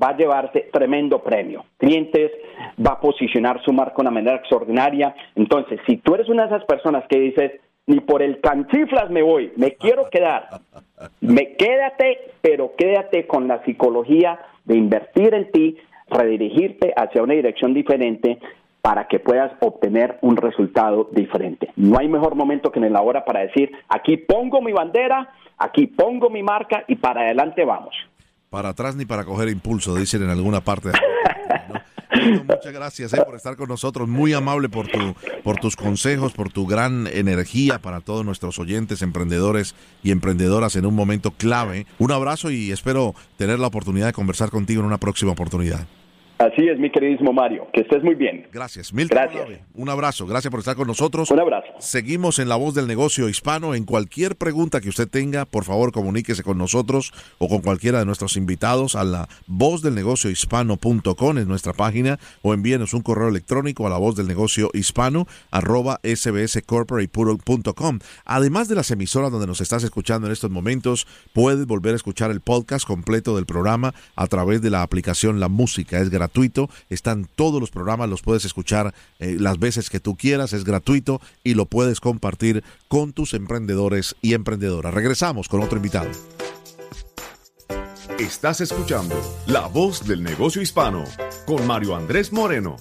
va 0.02 0.10
a 0.12 0.18
llevarse 0.18 0.70
tremendo 0.72 1.22
premio. 1.22 1.66
Clientes, 1.78 2.32
va 2.80 2.94
a 2.94 3.00
posicionar 3.02 3.62
su 3.66 3.74
marca 3.74 3.96
de 3.98 4.02
una 4.04 4.12
manera 4.12 4.38
extraordinaria. 4.38 5.14
Entonces, 5.36 5.78
si 5.86 5.98
tú 5.98 6.16
eres 6.16 6.30
una 6.30 6.44
de 6.48 6.56
esas 6.56 6.66
personas 6.66 7.04
que 7.10 7.20
dices, 7.20 7.52
ni 7.86 8.00
por 8.00 8.22
el 8.22 8.40
canchiflas 8.40 9.10
me 9.10 9.24
voy, 9.24 9.52
me 9.58 9.74
quiero 9.74 10.10
quedar, 10.10 10.48
me 11.20 11.58
quédate, 11.58 12.32
pero 12.40 12.72
quédate 12.78 13.28
con 13.28 13.50
la 13.50 13.62
psicología 13.66 14.40
de 14.64 14.78
invertir 14.78 15.34
en 15.34 15.52
ti, 15.52 15.78
redirigirte 16.10 16.94
hacia 16.96 17.24
una 17.24 17.34
dirección 17.34 17.74
diferente 17.74 18.40
para 18.86 19.08
que 19.08 19.18
puedas 19.18 19.52
obtener 19.62 20.20
un 20.22 20.38
resultado 20.38 21.10
diferente. 21.12 21.72
No 21.76 21.98
hay 21.98 22.08
mejor 22.08 22.36
momento 22.36 22.72
que 22.72 22.78
en 22.78 22.94
la 22.94 23.02
hora 23.02 23.26
para 23.26 23.40
decir, 23.40 23.72
aquí 23.90 24.16
pongo 24.16 24.62
mi 24.62 24.74
bandera, 24.74 25.34
aquí 25.58 25.88
pongo 25.88 26.30
mi 26.30 26.44
marca 26.44 26.84
y 26.88 26.96
para 26.96 27.22
adelante 27.22 27.66
vamos. 27.66 27.96
Para 28.52 28.70
atrás 28.70 28.96
ni 28.96 29.06
para 29.06 29.26
coger 29.26 29.50
impulso, 29.50 29.96
dicen 29.96 30.22
en 30.22 30.30
alguna 30.30 30.62
parte. 30.62 30.90
muchas 32.48 32.72
gracias 32.72 33.14
eh, 33.16 33.24
por 33.26 33.34
estar 33.34 33.56
con 33.56 33.70
nosotros. 33.70 34.08
Muy 34.08 34.34
amable 34.34 34.70
por, 34.70 34.88
tu, 34.88 35.16
por 35.44 35.56
tus 35.56 35.76
consejos, 35.76 36.34
por 36.34 36.52
tu 36.52 36.68
gran 36.68 37.08
energía 37.08 37.80
para 37.80 38.02
todos 38.02 38.24
nuestros 38.24 38.60
oyentes, 38.60 39.02
emprendedores 39.02 39.74
y 40.04 40.12
emprendedoras 40.12 40.76
en 40.76 40.86
un 40.86 40.94
momento 40.94 41.32
clave. 41.32 41.88
Un 41.98 42.12
abrazo 42.12 42.52
y 42.52 42.72
espero 42.72 43.16
tener 43.36 43.58
la 43.58 43.66
oportunidad 43.66 44.06
de 44.06 44.14
conversar 44.14 44.52
contigo 44.52 44.82
en 44.82 44.86
una 44.86 45.00
próxima 45.00 45.32
oportunidad. 45.32 45.88
Así 46.38 46.68
es, 46.68 46.78
mi 46.78 46.90
queridísimo 46.90 47.32
Mario. 47.32 47.66
Que 47.72 47.80
estés 47.82 48.04
muy 48.04 48.14
bien. 48.14 48.46
Gracias. 48.52 48.94
Mil 48.94 49.08
gracias. 49.08 49.48
Un 49.74 49.88
abrazo. 49.88 50.28
Gracias 50.28 50.52
por 50.52 50.60
estar 50.60 50.76
con 50.76 50.86
nosotros. 50.86 51.32
Un 51.32 51.40
abrazo. 51.40 51.68
Seguimos 51.80 52.40
en 52.40 52.50
La 52.50 52.58
Voz 52.58 52.76
del 52.76 52.88
Negocio 52.88 53.30
Hispano. 53.30 53.74
En 53.74 53.86
cualquier 53.86 54.36
pregunta 54.36 54.82
que 54.82 54.90
usted 54.90 55.08
tenga, 55.08 55.46
por 55.46 55.64
favor, 55.64 55.94
comuníquese 55.94 56.44
con 56.44 56.58
nosotros 56.58 57.14
o 57.38 57.48
con 57.48 57.62
cualquiera 57.62 58.00
de 58.00 58.06
nuestros 58.06 58.36
invitados 58.36 58.98
a 58.98 59.06
la 59.06 59.30
voz 59.48 59.82
del 59.82 59.96
negocio 59.96 60.30
hispano.com 60.30 61.38
en 61.38 61.48
nuestra 61.48 61.72
página 61.72 62.20
o 62.42 62.54
envíenos 62.54 62.94
un 62.94 63.02
correo 63.02 63.30
electrónico 63.30 63.88
a 63.88 63.90
la 63.90 63.98
voz 63.98 64.18
del 64.18 64.28
negocio 64.28 64.72
hispano 64.74 65.28
arroba 65.52 66.02
sbscorporate.com. 66.04 68.00
Además 68.26 68.68
de 68.68 68.76
las 68.76 68.92
emisoras 68.92 69.32
donde 69.32 69.48
nos 69.48 69.62
estás 69.62 69.86
escuchando 69.86 70.28
en 70.28 70.34
estos 70.34 70.52
momentos, 70.52 71.08
puedes 71.32 71.66
volver 71.66 71.94
a 71.94 71.96
escuchar 71.96 72.30
el 72.30 72.42
podcast 72.42 72.86
completo 72.86 73.38
del 73.38 73.46
programa 73.46 73.94
a 74.18 74.28
través 74.28 74.62
de 74.62 74.70
la 74.70 74.82
aplicación 74.82 75.40
La 75.40 75.48
Música. 75.48 75.98
Es 76.00 76.10
gratuito 76.10 76.25
gratuito, 76.26 76.70
están 76.90 77.28
todos 77.36 77.62
los 77.62 77.70
programas, 77.70 78.10
los 78.10 78.22
puedes 78.22 78.46
escuchar 78.46 78.94
eh, 79.20 79.38
las 79.40 79.60
veces 79.60 79.90
que 79.90 80.00
tú 80.00 80.16
quieras, 80.16 80.54
es 80.54 80.64
gratuito 80.64 81.22
y 81.44 81.54
lo 81.54 81.66
puedes 81.66 82.00
compartir 82.00 82.64
con 82.88 83.14
tus 83.14 83.34
emprendedores 83.34 84.16
y 84.22 84.34
emprendedoras. 84.34 84.94
Regresamos 84.94 85.48
con 85.48 85.62
otro 85.62 85.78
invitado. 85.78 86.10
Estás 88.18 88.62
escuchando 88.62 89.16
La 89.46 89.68
Voz 89.68 90.08
del 90.08 90.24
Negocio 90.24 90.62
Hispano 90.62 91.04
con 91.46 91.68
Mario 91.68 91.96
Andrés 91.96 92.32
Moreno. 92.32 92.78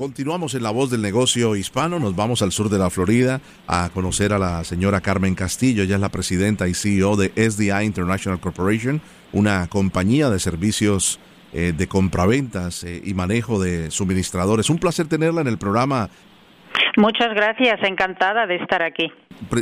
Continuamos 0.00 0.54
en 0.54 0.62
La 0.62 0.70
Voz 0.70 0.90
del 0.90 1.02
Negocio 1.02 1.56
Hispano, 1.56 1.98
nos 1.98 2.16
vamos 2.16 2.40
al 2.40 2.52
sur 2.52 2.70
de 2.70 2.78
la 2.78 2.88
Florida 2.88 3.42
a 3.66 3.90
conocer 3.92 4.32
a 4.32 4.38
la 4.38 4.64
señora 4.64 5.02
Carmen 5.02 5.34
Castillo, 5.34 5.82
ella 5.82 5.96
es 5.96 6.00
la 6.00 6.08
presidenta 6.08 6.68
y 6.68 6.74
CEO 6.74 7.16
de 7.16 7.32
SDI 7.36 7.84
International 7.84 8.40
Corporation, 8.40 9.02
una 9.32 9.66
compañía 9.66 10.30
de 10.30 10.38
servicios 10.38 11.18
eh, 11.52 11.72
de 11.76 11.86
compraventas 11.88 12.84
eh, 12.84 13.00
y 13.04 13.14
manejo 13.14 13.60
de 13.60 13.90
suministradores. 13.90 14.70
Un 14.70 14.78
placer 14.78 15.08
tenerla 15.08 15.40
en 15.40 15.48
el 15.48 15.58
programa. 15.58 16.08
Muchas 16.96 17.34
gracias, 17.34 17.80
encantada 17.82 18.46
de 18.46 18.56
estar 18.56 18.82
aquí. 18.82 19.10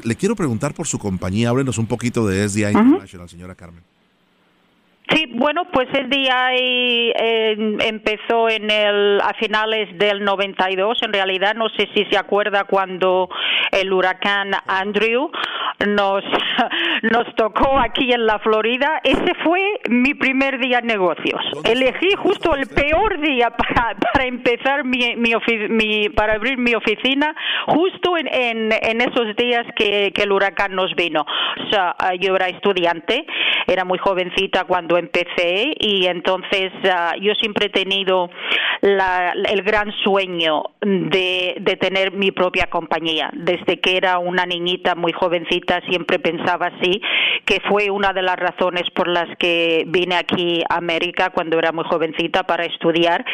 Le 0.04 0.16
quiero 0.16 0.37
preguntar 0.37 0.75
por 0.75 0.87
su 0.87 0.99
compañía, 0.99 1.50
háblenos 1.50 1.78
un 1.78 1.87
poquito 1.87 2.26
de 2.26 2.49
SDI 2.49 2.73
International, 2.73 3.28
señora 3.28 3.54
Carmen. 3.54 3.83
Sí, 5.10 5.26
bueno, 5.34 5.64
pues 5.72 5.88
el 5.94 6.10
día 6.10 6.50
eh, 6.54 7.54
empezó 7.80 8.49
en 8.49 8.71
el 8.71 9.21
a 9.21 9.32
finales 9.34 9.97
del 9.99 10.23
92. 10.23 11.02
En 11.02 11.12
realidad, 11.12 11.54
no 11.54 11.68
sé 11.71 11.88
si 11.94 12.04
se 12.10 12.18
acuerda 12.18 12.64
cuando 12.64 13.28
el 13.73 13.92
huracán 13.92 14.50
Andrew 14.66 15.30
nos 15.86 16.25
nos 17.02 17.34
tocó 17.36 17.78
aquí 17.78 18.12
en 18.12 18.26
la 18.26 18.38
Florida. 18.40 19.00
Ese 19.02 19.34
fue 19.44 19.80
mi 19.88 20.14
primer 20.14 20.58
día 20.58 20.78
en 20.78 20.86
negocios. 20.86 21.40
Elegí 21.64 22.14
justo 22.18 22.54
el 22.54 22.66
peor 22.66 23.21
día 23.21 23.50
para, 23.56 23.97
para 24.12 24.26
empezar 24.26 24.84
mi, 24.84 25.16
mi, 25.16 26.08
para 26.10 26.34
abrir 26.34 26.58
mi 26.58 26.75
oficina, 26.75 27.34
justo 27.66 28.16
en, 28.16 28.28
en, 28.73 29.00
esos 29.00 29.34
días 29.36 29.64
que, 29.76 30.12
que, 30.12 30.23
el 30.23 30.32
huracán 30.32 30.75
nos 30.75 30.94
vino. 30.94 31.23
O 31.23 31.71
sea, 31.71 31.94
yo 32.21 32.34
era 32.36 32.49
estudiante, 32.49 33.26
era 33.66 33.84
muy 33.84 33.99
jovencita 33.99 34.64
cuando 34.64 34.98
empecé 34.99 35.73
y 35.78 36.06
entonces 36.06 36.73
ah, 36.84 37.15
yo 37.21 37.34
siempre 37.34 37.67
he 37.67 37.71
tenido 37.71 38.30
el 38.80 39.63
gran 39.63 39.93
sueño 40.04 40.63
de, 40.80 41.56
de 41.61 41.76
tener 41.76 42.13
mi 42.13 42.30
propia 42.30 42.67
compañía. 42.67 43.30
Desde 43.32 43.80
que 43.80 43.97
era 43.97 44.19
una 44.19 44.47
niñita 44.47 44.95
muy 44.95 45.13
jovencita 45.13 45.80
siempre 45.89 46.19
pensaba 46.19 46.67
así, 46.67 47.00
que 47.45 47.61
fue 47.69 47.91
una 47.91 48.13
de 48.13 48.23
las 48.23 48.37
razones 48.37 48.84
por 48.95 49.08
las 49.08 49.26
que 49.39 49.84
vine 49.89 50.17
aquí 50.17 50.63
a 50.69 50.76
América 50.76 51.30
cuando 51.30 51.58
era 51.58 51.73
muy 51.73 51.84
jovencita 51.84 52.45
para 52.45 52.65
estudiar. 52.65 53.25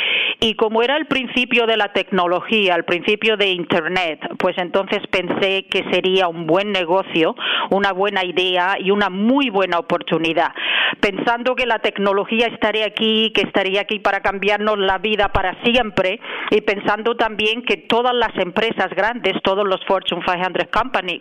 Y 0.41 0.55
como 0.55 0.83
era 0.83 0.97
el 0.97 1.07
principio 1.07 1.67
de 1.67 1.77
la 1.77 1.93
tecnología, 1.93 2.75
el 2.75 2.85
principio 2.85 3.37
de 3.37 3.51
Internet, 3.51 4.21
pues 4.39 4.57
entonces 4.59 5.01
pensé 5.11 5.67
que 5.67 5.85
sería 5.91 6.29
un 6.29 6.47
buen 6.47 6.73
negocio, 6.73 7.35
una 7.71 7.93
buena 7.93 8.25
idea 8.25 8.77
y 8.79 8.91
una 8.91 9.11
muy 9.11 9.51
buena 9.51 9.79
oportunidad 9.79 10.53
pensando 11.01 11.54
que 11.55 11.67
la 11.67 11.79
tecnología 11.79 12.47
estaría 12.47 12.87
aquí, 12.87 13.33
que 13.35 13.43
estaría 13.43 13.83
aquí 13.83 13.99
para 13.99 14.21
cambiarnos 14.21 14.79
la 14.79 14.99
vida 14.99 15.29
para 15.29 15.63
siempre 15.63 16.21
y 16.51 16.61
pensando 16.61 17.17
también 17.17 17.63
que 17.63 17.77
todas 17.77 18.15
las 18.15 18.37
empresas 18.37 18.91
grandes, 18.91 19.35
todos 19.43 19.67
los 19.67 19.85
Fortune 19.87 20.23
500 20.25 20.69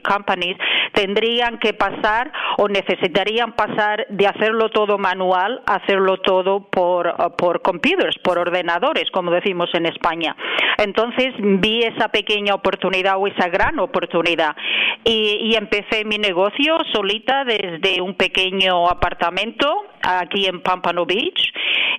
companies 0.04 0.58
tendrían 0.94 1.58
que 1.60 1.74
pasar 1.74 2.32
o 2.58 2.68
necesitarían 2.68 3.54
pasar 3.54 4.06
de 4.10 4.28
hacerlo 4.28 4.70
todo 4.70 4.98
manual 4.98 5.62
a 5.66 5.76
hacerlo 5.76 6.18
todo 6.18 6.70
por, 6.70 7.14
por 7.38 7.62
computers, 7.62 8.18
por 8.24 8.38
ordenadores, 8.38 9.10
como 9.12 9.32
decimos 9.32 9.70
en 9.74 9.86
España. 9.86 10.36
Entonces 10.78 11.34
vi 11.38 11.84
esa 11.84 12.10
pequeña 12.10 12.56
oportunidad 12.56 13.18
o 13.18 13.28
esa 13.28 13.50
gran 13.50 13.80
oportunidad 13.80 14.56
y, 15.04 15.40
y 15.42 15.56
empecé 15.56 16.06
mi 16.06 16.18
negocio 16.18 16.78
solita 16.94 17.44
desde 17.44 18.02
un 18.02 18.16
pequeño 18.16 18.88
apartamento 18.88 19.86
aquí 20.24 20.46
en 20.46 20.62
Pampano 20.62 21.06
Beach 21.06 21.54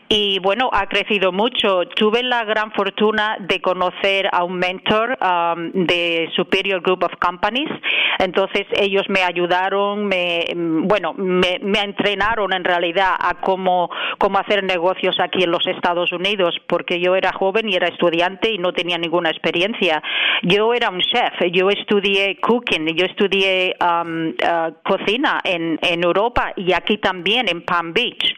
y 0.08 0.38
bueno, 0.40 0.70
ha 0.72 0.86
crecido 0.86 1.32
mucho. 1.32 1.82
Tuve 1.96 2.22
la 2.22 2.44
gran 2.44 2.72
fortuna 2.72 3.36
de 3.40 3.60
conocer 3.60 4.28
a 4.32 4.44
un 4.44 4.56
mentor 4.56 5.18
um, 5.20 5.70
de 5.72 6.30
Superior 6.36 6.80
Group 6.82 7.04
of 7.04 7.12
Companies, 7.20 7.70
entonces 8.18 8.66
ellos 8.76 9.04
me 9.08 9.22
ayudaron, 9.22 10.06
me, 10.06 10.46
bueno, 10.54 11.14
me, 11.14 11.58
entrenaron 11.82 12.52
en 12.54 12.64
realidad 12.64 13.14
a 13.18 13.34
cómo, 13.40 13.90
cómo 14.18 14.38
hacer 14.38 14.64
negocios 14.64 15.16
aquí 15.20 15.42
en 15.42 15.50
los 15.50 15.66
Estados 15.66 16.12
Unidos, 16.12 16.54
porque 16.66 17.00
yo 17.00 17.16
era 17.16 17.32
joven 17.32 17.68
y 17.68 17.74
era 17.74 17.88
estudiante 17.88 18.50
y 18.50 18.58
no 18.58 18.72
tenía 18.72 18.98
ninguna 18.98 19.30
experiencia. 19.30 20.02
Yo 20.42 20.72
era 20.74 20.90
un 20.90 21.00
chef, 21.00 21.52
yo 21.52 21.70
estudié 21.70 22.38
cooking, 22.40 22.86
yo 22.96 23.06
estudié 23.06 23.76
um, 23.80 24.28
uh, 24.28 24.72
cocina 24.82 25.40
en, 25.44 25.78
en 25.82 26.04
Europa 26.04 26.52
y 26.56 26.72
aquí 26.72 26.98
también 26.98 27.48
en 27.48 27.62
Palm 27.62 27.92
Beach. 27.92 28.34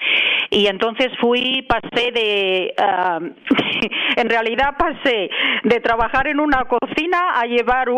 Y 0.50 0.66
entonces 0.66 1.08
fui, 1.20 1.66
pasé 1.68 2.12
de, 2.12 2.74
um, 2.78 3.32
en 4.16 4.30
realidad 4.30 4.74
pasé 4.78 5.30
de 5.64 5.80
trabajar 5.80 6.28
en 6.28 6.40
una 6.40 6.64
cocina 6.64 7.32
a 7.34 7.46
llevar 7.46 7.88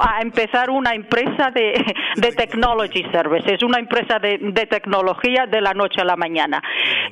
a 0.00 0.20
empezar 0.22 0.70
una 0.70 0.94
empresa 0.94 1.50
de, 1.54 1.72
de 2.16 2.32
technology 2.32 3.04
services, 3.12 3.62
una 3.62 3.78
empresa 3.78 4.18
de, 4.18 4.38
de, 4.38 4.66
tecnología 4.66 5.46
de 5.46 5.60
la 5.60 5.72
noche 5.74 6.00
a 6.00 6.04
la 6.04 6.16
mañana. 6.16 6.62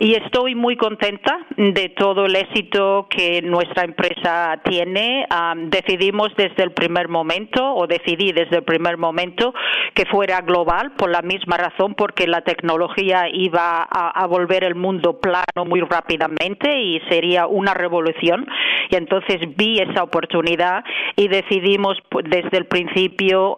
Y 0.00 0.14
estoy 0.14 0.54
muy 0.54 0.76
contenta 0.76 1.38
de 1.56 1.90
todo 1.90 2.26
el 2.26 2.36
éxito 2.36 3.06
que 3.08 3.42
nuestra 3.42 3.84
empresa 3.84 4.60
tiene. 4.64 5.26
decidimos 5.68 6.34
desde 6.36 6.62
el 6.62 6.72
primer 6.72 7.08
momento, 7.08 7.74
o 7.74 7.86
decidí 7.86 8.32
desde 8.32 8.56
el 8.56 8.64
primer 8.64 8.96
momento, 8.96 9.54
que 9.94 10.04
fuera 10.06 10.40
global 10.40 10.92
por 10.96 11.10
la 11.10 11.22
misma 11.22 11.56
razón, 11.56 11.94
porque 11.94 12.26
la 12.26 12.42
tecnología 12.42 13.28
iba 13.32 13.86
a, 13.90 14.10
a 14.10 14.26
volver 14.26 14.64
el 14.64 14.74
mundo 14.74 14.85
plano 15.20 15.64
muy 15.66 15.80
rápidamente 15.80 16.78
y 16.78 17.00
sería 17.08 17.46
una 17.46 17.74
revolución. 17.74 18.46
Y 18.90 18.96
entonces 18.96 19.38
vi 19.56 19.78
esa 19.80 20.02
oportunidad 20.02 20.84
y 21.16 21.28
decidimos 21.28 21.98
desde 22.24 22.58
el 22.58 22.66
principio 22.66 23.56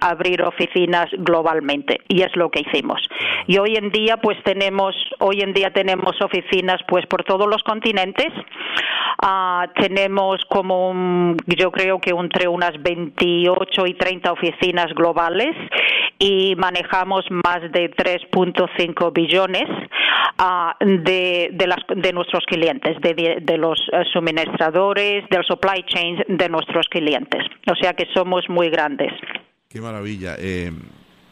abrir 0.00 0.42
oficinas 0.42 1.06
globalmente 1.18 2.00
y 2.08 2.22
es 2.22 2.34
lo 2.36 2.50
que 2.50 2.60
hicimos. 2.60 3.00
Y 3.46 3.58
hoy 3.58 3.76
en 3.76 3.90
día 3.90 4.16
pues 4.18 4.38
tenemos 4.44 4.94
hoy 5.18 5.40
en 5.40 5.52
día 5.52 5.70
tenemos 5.72 6.20
oficinas 6.22 6.80
pues 6.88 7.06
por 7.06 7.24
todos 7.24 7.48
los 7.48 7.62
continentes. 7.62 8.28
Uh, 9.22 9.68
tenemos 9.78 10.40
como 10.48 11.34
yo 11.46 11.70
creo 11.70 11.98
que 12.00 12.10
entre 12.10 12.48
unas 12.48 12.72
28 12.82 13.86
y 13.86 13.94
30 13.94 14.32
oficinas 14.32 14.86
globales 14.94 15.54
y 16.20 16.54
manejamos 16.54 17.24
más 17.30 17.60
de 17.72 17.90
3.5 17.90 19.12
billones 19.12 19.64
uh, 20.38 20.84
de, 20.84 21.48
de, 21.52 21.66
las, 21.66 21.78
de 21.96 22.12
nuestros 22.12 22.44
clientes, 22.44 22.96
de, 23.00 23.38
de 23.40 23.56
los 23.56 23.80
uh, 23.88 24.04
suministradores, 24.12 25.24
del 25.30 25.42
supply 25.44 25.82
chain 25.86 26.22
de 26.28 26.48
nuestros 26.50 26.86
clientes. 26.88 27.42
O 27.66 27.74
sea 27.74 27.94
que 27.94 28.06
somos 28.14 28.44
muy 28.50 28.68
grandes. 28.68 29.12
Qué 29.68 29.80
maravilla. 29.80 30.36
Eh, 30.38 30.72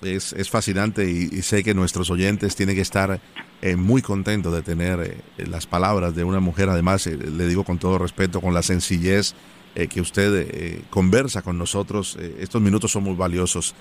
es, 0.03 0.33
es, 0.33 0.49
fascinante 0.49 1.05
y, 1.11 1.29
sé 1.43 1.63
que 1.63 1.75
nuestros 1.75 2.11
oyentes 2.11 2.57
tienen 2.57 2.77
que 2.77 2.83
estar 2.83 3.21
eh, 3.63 3.77
muy 3.77 4.01
contentos 4.01 4.53
de 4.55 4.63
tener 4.63 5.01
eh, 5.01 5.47
las 5.47 5.67
palabras 5.67 6.15
de 6.15 6.25
una 6.25 6.41
mujer. 6.41 6.69
Además, 6.69 7.07
eh, 7.07 7.17
le 7.17 7.47
digo 7.47 7.65
con 7.65 7.79
todo 7.79 7.99
respeto, 7.99 8.41
con 8.41 8.55
la 8.55 8.63
sencillez 8.63 9.35
eh, 9.75 9.87
que 9.87 10.01
usted 10.01 10.49
eh, 10.51 10.83
conversa 10.91 11.43
con 11.43 11.59
nosotros. 11.59 12.17
estos 12.17 12.61
minutos 12.61 12.91
son 12.91 13.05
muy 13.05 13.15
valiosos. 13.15 13.75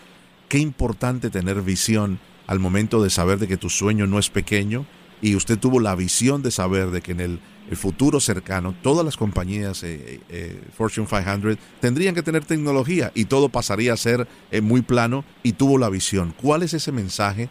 Qué 0.48 0.60
importante 0.60 1.30
tener 1.30 1.62
visión 1.62 2.20
al 2.48 2.60
momento 2.60 3.04
de 3.04 3.10
saber 3.10 3.40
de 3.40 3.48
que 3.48 3.58
tu 3.58 3.70
sueño 3.70 4.08
no 4.08 4.18
es 4.18 4.30
pequeño 4.30 4.86
y 5.22 5.36
usted 5.36 5.60
tuvo 5.60 5.80
la 5.80 5.96
visión 5.96 6.42
de 6.42 6.52
saber 6.52 6.92
de 6.92 7.02
que 7.02 7.12
en 7.12 7.20
el 7.20 7.40
futuro 7.76 8.20
cercano, 8.20 8.74
todas 8.82 9.04
las 9.04 9.18
compañías 9.18 9.84
eh, 9.84 10.22
eh, 10.30 10.62
Fortune 10.76 11.08
500 11.08 11.58
tendrían 11.82 12.16
que 12.16 12.24
tener 12.24 12.46
tecnología 12.46 13.12
y 13.14 13.26
todo 13.26 13.50
pasaría 13.50 13.94
a 13.94 13.98
ser 13.98 14.28
eh, 14.52 14.62
muy 14.62 14.82
plano 14.82 15.26
y 15.44 15.54
tuvo 15.54 15.78
la 15.78 15.90
visión. 15.90 16.34
¿Cuál 16.40 16.64
es 16.64 16.74
ese 16.74 16.92
mensaje 16.92 17.50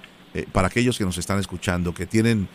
para 0.53 0.69
aquellos 0.69 0.99
que 0.99 1.05
nos 1.05 1.17
están 1.17 1.39
escuchando, 1.39 1.95
que 1.95 2.05
tienen 2.05 2.47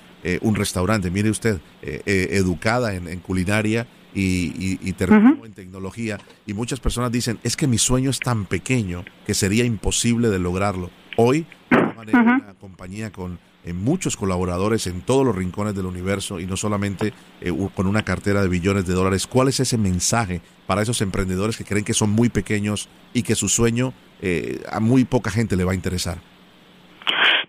un 0.42 0.54
restaurante? 0.54 1.10
Mire 1.10 1.32
usted, 1.32 1.60
educada 1.82 2.94
en, 2.94 3.20
culinaria 3.22 3.88
y, 4.14 4.94
terminó 4.94 5.46
en 5.46 5.54
tecnología 5.54 6.18
y 6.46 6.54
muchas 6.54 6.80
personas 6.80 7.12
dicen, 7.12 7.40
es 7.44 7.56
que 7.56 7.68
mi 7.68 7.78
sueño 7.78 8.10
es 8.10 8.20
tan 8.20 8.46
pequeño 8.46 9.04
que 9.26 9.34
sería 9.34 9.66
imposible 9.66 10.30
de 10.30 10.40
lograrlo. 10.40 10.90
Hoy, 11.18 11.46
una 11.72 12.54
compañía 12.60 13.12
con 13.12 13.40
en 13.66 13.84
muchos 13.84 14.18
colaboradores 14.18 14.88
en 14.88 15.02
todos 15.02 15.26
los 15.26 15.36
rincones 15.36 15.76
del 15.76 15.86
universo 15.86 16.40
y 16.40 16.46
no 16.46 16.58
solamente 16.58 17.14
eh, 17.42 17.52
con 17.76 17.88
una 17.88 18.04
cartera 18.04 18.42
de 18.42 18.48
billones 18.48 18.88
de 18.88 18.94
dólares. 18.94 19.28
¿Cuál 19.28 19.50
es 19.50 19.60
ese 19.60 19.78
mensaje 19.78 20.42
para 20.66 20.82
esos 20.82 21.02
emprendedores 21.02 21.58
que 21.58 21.64
creen 21.64 21.86
que 21.86 21.94
son 21.94 22.10
muy 22.10 22.30
pequeños 22.30 22.90
y 23.14 23.24
que 23.24 23.36
su 23.36 23.50
sueño 23.50 23.94
eh, 24.22 24.62
a 24.72 24.80
muy 24.80 25.06
poca 25.06 25.32
gente 25.32 25.56
le 25.56 25.64
va 25.64 25.74
a 25.74 25.76
interesar? 25.76 26.18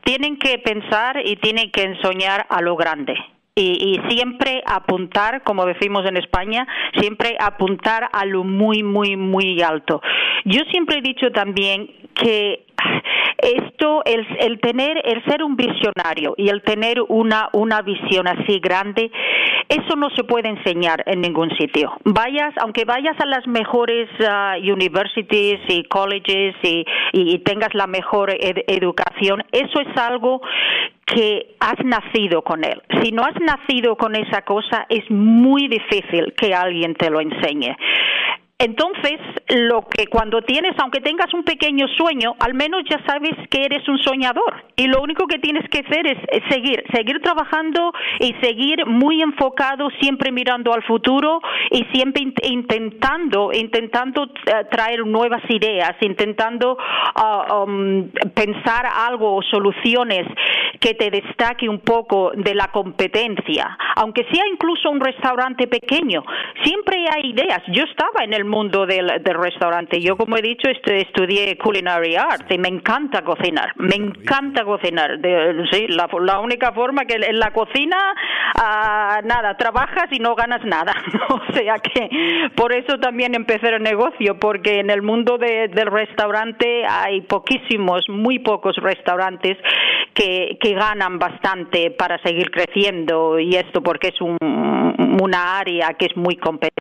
Tienen 0.05 0.39
que 0.39 0.59
pensar 0.59 1.17
y 1.25 1.37
tienen 1.37 1.71
que 1.71 1.95
soñar 2.03 2.47
a 2.51 2.61
lo 2.61 2.77
grande. 2.77 3.15
Y, 3.55 4.01
y, 4.01 4.11
siempre 4.11 4.63
apuntar, 4.65 5.43
como 5.43 5.67
decimos 5.67 6.07
en 6.07 6.17
España, 6.17 6.67
siempre 6.99 7.37
apuntar 7.39 8.09
a 8.11 8.25
lo 8.25 8.45
muy, 8.45 8.83
muy, 8.83 9.17
muy 9.17 9.61
alto. 9.61 10.01
Yo 10.47 10.61
siempre 10.71 10.99
he 10.99 11.03
dicho 11.03 11.31
también 11.33 11.91
que 12.15 12.65
esto, 13.43 14.03
el, 14.05 14.27
el, 14.39 14.61
tener, 14.61 15.03
el 15.05 15.25
ser 15.25 15.43
un 15.43 15.57
visionario 15.57 16.35
y 16.37 16.49
el 16.49 16.63
tener 16.63 17.03
una, 17.09 17.49
una 17.53 17.83
visión 17.83 18.27
así 18.27 18.59
grande, 18.61 19.11
eso 19.69 19.97
no 19.97 20.11
se 20.11 20.25
puede 20.25 20.49
enseñar 20.49 21.03
en 21.07 21.21
ningún 21.21 21.51
sitio. 21.57 21.93
Vayas, 22.05 22.55
aunque 22.61 22.85
vayas 22.85 23.19
a 23.21 23.27
las 23.27 23.47
mejores 23.47 24.09
uh, 24.21 24.73
universities 24.73 25.61
y 25.69 25.85
colleges 25.85 26.55
y, 26.63 26.85
y, 27.13 27.39
tengas 27.41 27.75
la 27.75 27.87
mejor 27.87 28.31
ed 28.31 28.59
educación, 28.67 29.43
eso 29.51 29.81
es 29.81 29.97
algo 29.97 30.41
que 31.07 31.57
has 31.61 31.85
nacido 31.85 32.43
con 32.43 32.65
él. 32.65 32.83
Si 33.03 33.13
no 33.13 33.23
has 33.23 33.35
nacido 33.41 33.97
con 33.97 34.17
esa 34.17 34.43
cosa, 34.43 34.87
es 34.89 35.11
muy 35.11 35.69
difícil 35.69 36.35
que 36.37 36.55
alguien 36.55 36.95
te 36.95 37.11
lo 37.11 37.21
enseñe. 37.21 37.77
Entonces, 38.63 39.19
lo 39.49 39.83
que 39.89 40.07
cuando 40.07 40.41
tienes, 40.43 40.79
aunque 40.79 41.01
tengas 41.01 41.35
un 41.35 41.43
pequeño 41.43 41.89
sueño, 41.97 42.37
al 42.39 42.55
menos 42.55 42.83
ya 42.89 43.05
sabes 43.05 43.33
que 43.51 43.65
eres 43.65 43.89
un 43.89 43.99
soñador. 43.99 44.65
Y 44.77 44.87
lo 44.87 45.03
único 45.03 45.27
que 45.27 45.41
tienes 45.41 45.69
que 45.69 45.81
hacer 45.81 46.07
es, 46.07 46.19
seguir, 46.49 46.85
seguir 46.95 47.21
trabajando 47.21 47.93
y 48.21 48.33
seguir 48.41 48.87
muy 48.87 49.21
enfocado, 49.21 49.91
siempre 50.01 50.31
mirando 50.31 50.73
al 50.73 50.85
futuro 50.85 51.41
y 51.73 51.85
siempre 51.93 52.23
intentando, 52.45 53.53
intentando 53.53 54.31
eh, 54.47 54.65
traer 54.71 55.05
nuevas 55.07 55.43
ideas, 55.49 55.97
intentando 56.01 56.77
uh, 56.77 57.67
pensar 58.35 58.87
algo 59.09 59.35
o 59.35 59.43
soluciones 59.43 60.25
que 60.79 60.95
te 60.95 61.11
destaque 61.11 61.69
un 61.69 61.81
poco 61.81 62.31
de 62.37 62.55
la 62.55 62.69
competencia. 62.69 63.77
Aunque 63.97 64.25
sea 64.33 64.45
incluso 64.53 64.89
un 64.89 65.01
restaurante 65.01 65.67
pequeño, 65.67 66.25
siempre 66.63 67.05
hay 67.13 67.31
ideas. 67.31 67.61
Yo 67.69 67.85
estaba 67.85 68.25
en 68.25 68.35
el 68.35 68.45
mundo 68.53 68.87
del, 68.87 69.07
del 69.25 69.35
restaurante. 69.35 69.99
Yo, 70.01 70.17
como 70.17 70.37
he 70.37 70.43
dicho, 70.43 70.69
estudié 70.69 71.57
culinary 71.57 72.17
art 72.17 72.51
y 72.51 72.59
me 72.59 72.69
encanta 72.69 73.23
cocinar. 73.23 73.73
Me 73.77 73.97
encanta 73.97 74.65
cocinar. 74.65 75.19
De, 75.19 75.65
sí, 75.73 75.87
la, 75.89 76.07
la, 76.21 76.39
única 76.41 76.73
forma 76.73 77.05
que 77.07 77.15
en 77.15 77.39
la 77.39 77.51
cocina, 77.53 77.97
uh, 78.55 79.27
nada, 79.27 79.57
trabajas 79.57 80.07
y 80.11 80.19
no 80.19 80.35
ganas 80.35 80.63
nada. 80.65 80.93
o 81.31 81.53
sea 81.55 81.77
que 81.79 82.11
por 82.55 82.75
eso 82.75 82.99
también 82.99 83.35
empecé 83.35 83.69
el 83.69 83.83
negocio, 83.83 84.39
porque 84.39 84.81
en 84.81 84.91
el 84.91 85.01
mundo 85.03 85.39
de, 85.39 85.69
del 85.69 85.87
restaurante 85.87 86.85
hay 86.87 87.23
poquísimos, 87.23 88.09
muy 88.09 88.39
pocos 88.41 88.77
restaurantes 88.77 89.57
que, 90.15 90.59
que 90.61 90.75
ganan 90.75 91.19
bastante 91.19 91.91
para 91.91 92.19
seguir 92.23 92.51
creciendo 92.51 93.39
y 93.39 93.57
esto 93.57 93.83
porque 93.83 94.09
es 94.09 94.21
un, 94.21 94.37
una 95.23 95.59
área 95.59 95.95
que 95.95 96.07
es 96.07 96.17
muy 96.17 96.37
competitiva. 96.37 96.72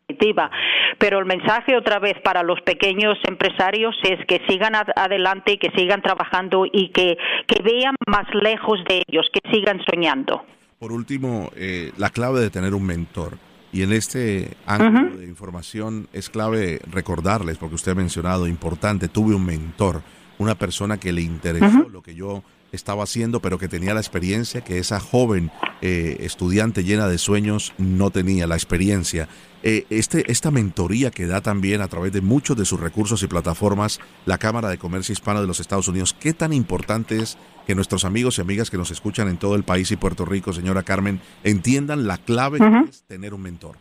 Pero 0.97 1.19
el 1.19 1.25
mensaje 1.25 1.75
otra 1.75 1.99
vez 1.99 2.15
para 2.23 2.43
los 2.43 2.61
pequeños 2.61 3.17
empresarios 3.27 3.95
es 4.03 4.25
que 4.27 4.41
sigan 4.47 4.73
adelante, 4.75 5.57
que 5.57 5.71
sigan 5.75 6.01
trabajando 6.01 6.65
y 6.71 6.89
que, 6.89 7.17
que 7.47 7.61
vean 7.63 7.95
más 8.07 8.27
lejos 8.33 8.79
de 8.87 9.03
ellos, 9.07 9.27
que 9.33 9.41
sigan 9.51 9.81
soñando. 9.89 10.45
Por 10.79 10.91
último, 10.91 11.51
eh, 11.55 11.91
la 11.97 12.09
clave 12.09 12.39
de 12.39 12.49
tener 12.49 12.73
un 12.73 12.85
mentor. 12.85 13.37
Y 13.73 13.83
en 13.83 13.93
este 13.93 14.49
ángulo 14.65 15.17
de 15.17 15.25
información 15.25 16.07
es 16.11 16.29
clave 16.29 16.81
recordarles, 16.91 17.57
porque 17.57 17.75
usted 17.75 17.93
ha 17.93 17.95
mencionado, 17.95 18.45
importante, 18.45 19.07
tuve 19.07 19.33
un 19.33 19.45
mentor, 19.45 20.01
una 20.39 20.55
persona 20.55 20.99
que 20.99 21.13
le 21.13 21.21
interesó 21.21 21.87
lo 21.89 22.01
que 22.01 22.13
yo 22.13 22.43
estaba 22.71 23.03
haciendo, 23.03 23.39
pero 23.39 23.57
que 23.57 23.67
tenía 23.67 23.93
la 23.93 23.99
experiencia 23.99 24.61
que 24.61 24.77
esa 24.77 24.99
joven 24.99 25.51
eh, 25.81 26.17
estudiante 26.21 26.83
llena 26.83 27.07
de 27.07 27.17
sueños 27.17 27.73
no 27.77 28.09
tenía 28.11 28.47
la 28.47 28.55
experiencia. 28.55 29.27
Eh, 29.63 29.85
este, 29.89 30.31
esta 30.31 30.49
mentoría 30.49 31.11
que 31.11 31.27
da 31.27 31.41
también 31.41 31.81
a 31.81 31.87
través 31.87 32.11
de 32.11 32.21
muchos 32.21 32.57
de 32.57 32.65
sus 32.65 32.79
recursos 32.79 33.21
y 33.21 33.27
plataformas 33.27 33.99
la 34.25 34.39
Cámara 34.39 34.69
de 34.69 34.79
Comercio 34.79 35.13
Hispano 35.13 35.39
de 35.41 35.47
los 35.47 35.59
Estados 35.59 35.87
Unidos, 35.87 36.15
¿qué 36.19 36.33
tan 36.33 36.51
importante 36.51 37.21
es 37.21 37.37
que 37.67 37.75
nuestros 37.75 38.03
amigos 38.03 38.37
y 38.37 38.41
amigas 38.41 38.71
que 38.71 38.77
nos 38.77 38.89
escuchan 38.89 39.27
en 39.27 39.37
todo 39.37 39.55
el 39.55 39.63
país 39.63 39.91
y 39.91 39.97
Puerto 39.97 40.25
Rico, 40.25 40.51
señora 40.51 40.81
Carmen, 40.81 41.21
entiendan 41.43 42.07
la 42.07 42.17
clave 42.17 42.57
que 42.57 42.89
es 42.89 43.03
tener 43.03 43.35
un 43.35 43.41
mentor? 43.43 43.77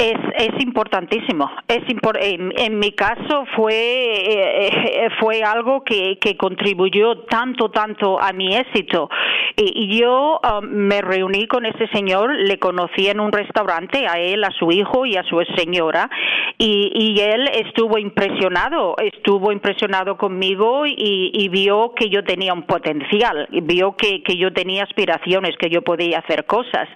Es, 0.00 0.16
es 0.38 0.62
importantísimo. 0.62 1.50
Es 1.68 1.86
impor 1.90 2.18
en, 2.22 2.54
en, 2.56 2.78
mi 2.78 2.92
caso 2.92 3.44
fue, 3.54 3.74
eh, 3.74 4.68
eh, 4.68 5.08
fue 5.20 5.42
algo 5.42 5.84
que, 5.84 6.16
contribuyó 6.38 7.18
tanto, 7.24 7.70
tanto 7.70 8.18
a 8.18 8.32
mi 8.32 8.56
éxito. 8.56 9.10
Y, 9.56 9.84
y 9.84 10.00
yo 10.00 10.40
um, 10.42 10.64
me 10.64 11.02
reuní 11.02 11.46
con 11.46 11.66
ese 11.66 11.86
señor, 11.88 12.34
le 12.34 12.58
conocí 12.58 13.08
en 13.08 13.20
un 13.20 13.30
restaurante, 13.30 14.06
a 14.08 14.18
él, 14.18 14.42
a 14.42 14.50
su 14.52 14.72
hijo 14.72 15.04
y 15.04 15.16
a 15.16 15.22
su 15.24 15.38
señora, 15.54 16.08
y, 16.56 16.90
y 16.94 17.20
él 17.20 17.48
estuvo 17.52 17.98
impresionado, 17.98 18.96
estuvo 18.96 19.52
impresionado 19.52 20.16
conmigo 20.16 20.86
y, 20.86 21.30
y 21.34 21.48
vio 21.50 21.92
que 21.94 22.08
yo 22.08 22.24
tenía 22.24 22.54
un 22.54 22.62
potencial, 22.62 23.48
vio 23.50 23.94
que, 23.96 24.22
que 24.22 24.38
yo 24.38 24.50
tenía 24.50 24.84
aspiraciones, 24.84 25.56
que 25.58 25.68
yo 25.68 25.82
podía 25.82 26.20
hacer 26.20 26.46
cosas. 26.46 26.88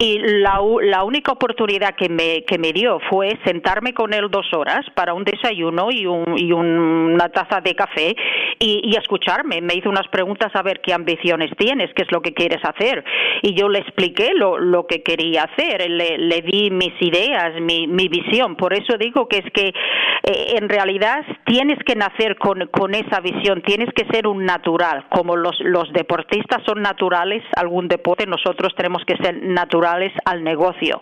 Y 0.00 0.18
la, 0.20 0.60
la 0.82 1.02
única 1.02 1.32
oportunidad 1.32 1.96
que 1.96 2.08
me, 2.08 2.44
que 2.44 2.56
me 2.56 2.72
dio 2.72 3.00
fue 3.10 3.36
sentarme 3.44 3.92
con 3.92 4.14
él 4.14 4.28
dos 4.30 4.46
horas 4.54 4.86
para 4.94 5.12
un 5.12 5.24
desayuno 5.24 5.88
y, 5.90 6.06
un, 6.06 6.38
y 6.38 6.52
una 6.52 7.28
taza 7.30 7.60
de 7.60 7.74
café 7.74 8.14
y, 8.60 8.96
escucharme. 8.96 9.60
Me 9.60 9.74
hizo 9.74 9.88
unas 9.88 10.06
preguntas 10.08 10.52
a 10.54 10.62
ver 10.62 10.80
qué 10.82 10.92
ambiciones 10.92 11.50
tienes, 11.56 11.90
qué 11.94 12.02
es 12.02 12.12
lo 12.12 12.20
que 12.20 12.32
quieres 12.32 12.60
hacer. 12.62 13.04
Y 13.42 13.54
yo 13.54 13.68
le 13.68 13.80
expliqué 13.80 14.30
lo, 14.34 14.58
lo 14.58 14.86
que 14.86 15.02
quería 15.02 15.44
hacer, 15.44 15.88
le, 15.90 16.16
le 16.18 16.42
di 16.42 16.70
mis 16.70 16.94
ideas, 17.00 17.60
mi, 17.60 17.88
mi, 17.88 18.08
visión. 18.08 18.56
Por 18.56 18.74
eso 18.74 18.96
digo 18.98 19.26
que 19.28 19.38
es 19.38 19.52
que 19.52 19.68
eh, 19.68 20.54
en 20.56 20.68
realidad 20.68 21.24
tienes 21.44 21.78
que 21.84 21.94
nacer 21.96 22.36
con, 22.36 22.68
con 22.68 22.94
esa 22.94 23.20
visión, 23.20 23.62
tienes 23.62 23.88
que 23.94 24.06
ser 24.12 24.26
un 24.28 24.44
natural. 24.44 25.06
Como 25.10 25.36
los, 25.36 25.58
los 25.60 25.92
deportistas 25.92 26.62
son 26.66 26.82
naturales 26.82 27.42
algún 27.56 27.88
deporte, 27.88 28.26
nosotros 28.26 28.74
tenemos 28.76 29.02
que 29.04 29.16
ser 29.16 29.42
naturales 29.42 29.87
al 30.24 30.44
negocio. 30.44 31.00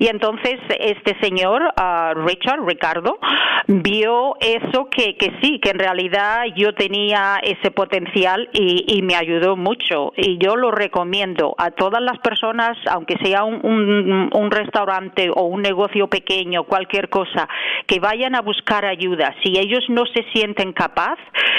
Y 0.00 0.08
entonces 0.08 0.58
este 0.78 1.14
señor, 1.20 1.62
uh, 1.62 2.14
Richard, 2.26 2.64
Ricardo, 2.64 3.18
vio 3.66 4.34
eso 4.40 4.88
que, 4.90 5.14
sí, 5.42 5.58
que 5.60 5.70
en 5.70 5.78
realidad 5.78 6.44
yo 6.56 6.72
tenía 6.72 7.38
ese 7.42 7.70
potencial 7.70 8.48
y, 8.54 8.86
y, 8.88 9.02
me 9.02 9.14
ayudó 9.14 9.56
mucho. 9.56 10.14
Y 10.16 10.38
yo 10.38 10.56
lo 10.56 10.70
recomiendo 10.70 11.54
a 11.58 11.70
todas 11.70 12.02
las 12.02 12.18
personas, 12.20 12.78
aunque 12.90 13.16
sea 13.22 13.44
un, 13.44 13.60
un, 13.62 14.30
un 14.32 14.50
restaurante 14.50 15.28
o 15.34 15.42
un 15.42 15.60
negocio 15.60 16.08
pequeño, 16.08 16.64
cualquier 16.64 17.10
cosa, 17.10 17.46
que 17.86 18.00
vayan 18.00 18.34
a 18.34 18.40
buscar 18.40 18.86
ayuda. 18.86 19.34
Si 19.42 19.58
ellos 19.58 19.84
no 19.88 20.04
se 20.06 20.24
sienten 20.32 20.72
capaz 20.72 21.18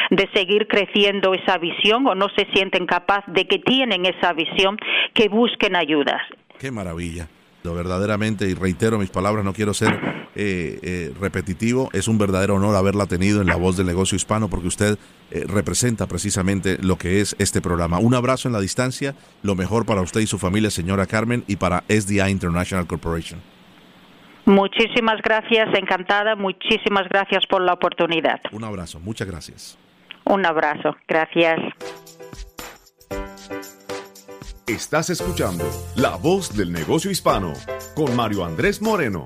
de 0.10 0.28
seguir 0.34 0.68
creciendo 0.68 1.36
esa 1.36 1.60
visión 1.60 2.08
o 2.08 2.16
no 2.16 2.28
se 2.36 2.46
sienten 2.54 2.88
capaz 2.88 3.24
de 3.28 3.46
que 3.46 3.60
tienen 3.60 4.06
esa 4.06 4.34
visión, 4.34 4.78
que 5.14 5.30
busquen 5.30 5.76
ayudas. 5.76 6.22
Qué 6.62 6.70
maravilla 6.70 7.28
verdaderamente, 7.70 8.48
y 8.50 8.56
reitero 8.56 8.98
mis 8.98 9.10
palabras, 9.10 9.46
no 9.46 9.54
quiero 9.54 9.74
ser 9.74 9.94
eh, 10.36 10.80
eh, 10.82 11.14
repetitivo, 11.20 11.90
es 11.94 12.08
un 12.08 12.18
verdadero 12.18 12.56
honor 12.56 12.76
haberla 12.76 13.06
tenido 13.06 13.42
en 13.42 13.48
la 13.48 13.56
voz 13.56 13.78
del 13.78 13.86
negocio 13.86 14.16
hispano 14.16 14.50
porque 14.50 14.68
usted 14.68 14.98
eh, 15.30 15.44
representa 15.48 16.08
precisamente 16.08 16.78
lo 16.82 16.98
que 16.98 17.22
es 17.22 17.36
este 17.38 17.62
programa. 17.62 18.00
Un 18.00 18.16
abrazo 18.16 18.48
en 18.48 18.54
la 18.54 18.60
distancia, 18.60 19.14
lo 19.44 19.56
mejor 19.56 19.86
para 19.86 20.02
usted 20.02 20.22
y 20.22 20.28
su 20.28 20.40
familia, 20.40 20.72
señora 20.72 21.06
Carmen, 21.06 21.44
y 21.48 21.58
para 21.58 21.84
SDI 21.88 22.30
International 22.30 22.88
Corporation. 22.88 23.40
Muchísimas 24.46 25.22
gracias, 25.22 25.70
encantada, 25.78 26.36
muchísimas 26.36 27.08
gracias 27.10 27.46
por 27.48 27.62
la 27.62 27.74
oportunidad. 27.74 28.40
Un 28.52 28.64
abrazo, 28.64 29.00
muchas 29.00 29.28
gracias. 29.28 29.78
Un 30.26 30.46
abrazo, 30.46 30.96
gracias. 31.08 31.60
Estás 34.68 35.10
escuchando 35.10 35.66
La 35.96 36.16
Voz 36.18 36.56
del 36.56 36.72
Negocio 36.72 37.10
Hispano 37.10 37.54
con 37.96 38.16
Mario 38.16 38.46
Andrés 38.46 38.80
Moreno. 38.80 39.26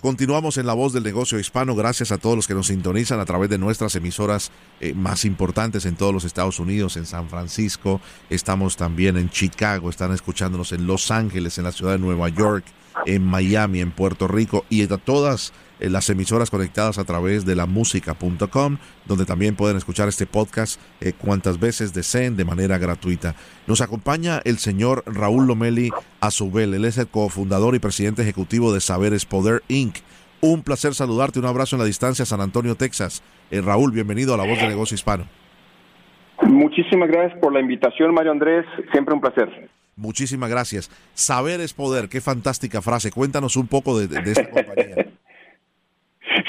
Continuamos 0.00 0.56
en 0.56 0.66
La 0.66 0.72
Voz 0.72 0.92
del 0.92 1.02
Negocio 1.02 1.36
Hispano. 1.36 1.74
Gracias 1.74 2.12
a 2.12 2.18
todos 2.18 2.36
los 2.36 2.46
que 2.46 2.54
nos 2.54 2.68
sintonizan 2.68 3.18
a 3.18 3.24
través 3.24 3.50
de 3.50 3.58
nuestras 3.58 3.96
emisoras 3.96 4.52
eh, 4.80 4.94
más 4.94 5.24
importantes 5.24 5.84
en 5.84 5.96
todos 5.96 6.14
los 6.14 6.24
Estados 6.24 6.60
Unidos, 6.60 6.96
en 6.96 7.06
San 7.06 7.28
Francisco. 7.28 8.00
Estamos 8.30 8.76
también 8.76 9.16
en 9.16 9.30
Chicago, 9.30 9.90
están 9.90 10.12
escuchándonos 10.12 10.70
en 10.70 10.86
Los 10.86 11.10
Ángeles, 11.10 11.58
en 11.58 11.64
la 11.64 11.72
ciudad 11.72 11.94
de 11.94 11.98
Nueva 11.98 12.28
York, 12.28 12.64
en 13.04 13.24
Miami, 13.24 13.80
en 13.80 13.90
Puerto 13.90 14.28
Rico 14.28 14.64
y 14.70 14.84
a 14.84 14.96
todas 14.96 15.52
eh, 15.80 15.90
las 15.90 16.08
emisoras 16.10 16.50
conectadas 16.50 16.98
a 16.98 17.04
través 17.04 17.44
de 17.44 17.56
la 17.56 17.66
música.com, 17.66 18.76
donde 19.06 19.24
también 19.24 19.56
pueden 19.56 19.76
escuchar 19.76 20.08
este 20.08 20.26
podcast 20.26 20.80
eh, 21.00 21.12
cuantas 21.12 21.58
veces 21.58 21.92
deseen 21.94 22.36
de 22.36 22.44
manera 22.44 22.78
gratuita. 22.78 23.34
Nos 23.66 23.80
acompaña 23.80 24.40
el 24.44 24.58
señor 24.58 25.02
Raúl 25.06 25.46
Lomeli 25.46 25.90
Azubel, 26.20 26.74
él 26.74 26.84
es 26.84 26.98
el 26.98 27.08
cofundador 27.08 27.74
y 27.74 27.78
presidente 27.78 28.22
ejecutivo 28.22 28.72
de 28.72 28.80
Saberes 28.80 29.24
Poder 29.24 29.62
Inc. 29.68 29.96
Un 30.42 30.62
placer 30.62 30.94
saludarte, 30.94 31.38
un 31.38 31.46
abrazo 31.46 31.76
en 31.76 31.80
la 31.80 31.86
distancia, 31.86 32.24
San 32.24 32.40
Antonio, 32.40 32.74
Texas. 32.74 33.22
Eh, 33.50 33.60
Raúl, 33.60 33.92
bienvenido 33.92 34.34
a 34.34 34.36
La 34.36 34.46
Voz 34.46 34.58
de 34.58 34.68
Negocio 34.68 34.94
Hispano. 34.94 35.26
Muchísimas 36.42 37.08
gracias 37.10 37.38
por 37.40 37.52
la 37.52 37.60
invitación, 37.60 38.14
Mario 38.14 38.32
Andrés. 38.32 38.64
Siempre 38.92 39.14
un 39.14 39.20
placer. 39.20 39.68
Muchísimas 39.96 40.48
gracias. 40.48 40.90
Saber 41.12 41.60
es 41.60 41.74
poder, 41.74 42.08
qué 42.08 42.22
fantástica 42.22 42.80
frase. 42.80 43.10
Cuéntanos 43.10 43.56
un 43.56 43.66
poco 43.66 43.98
de, 43.98 44.08
de 44.08 44.32
esta 44.32 44.48
compañía. 44.48 45.06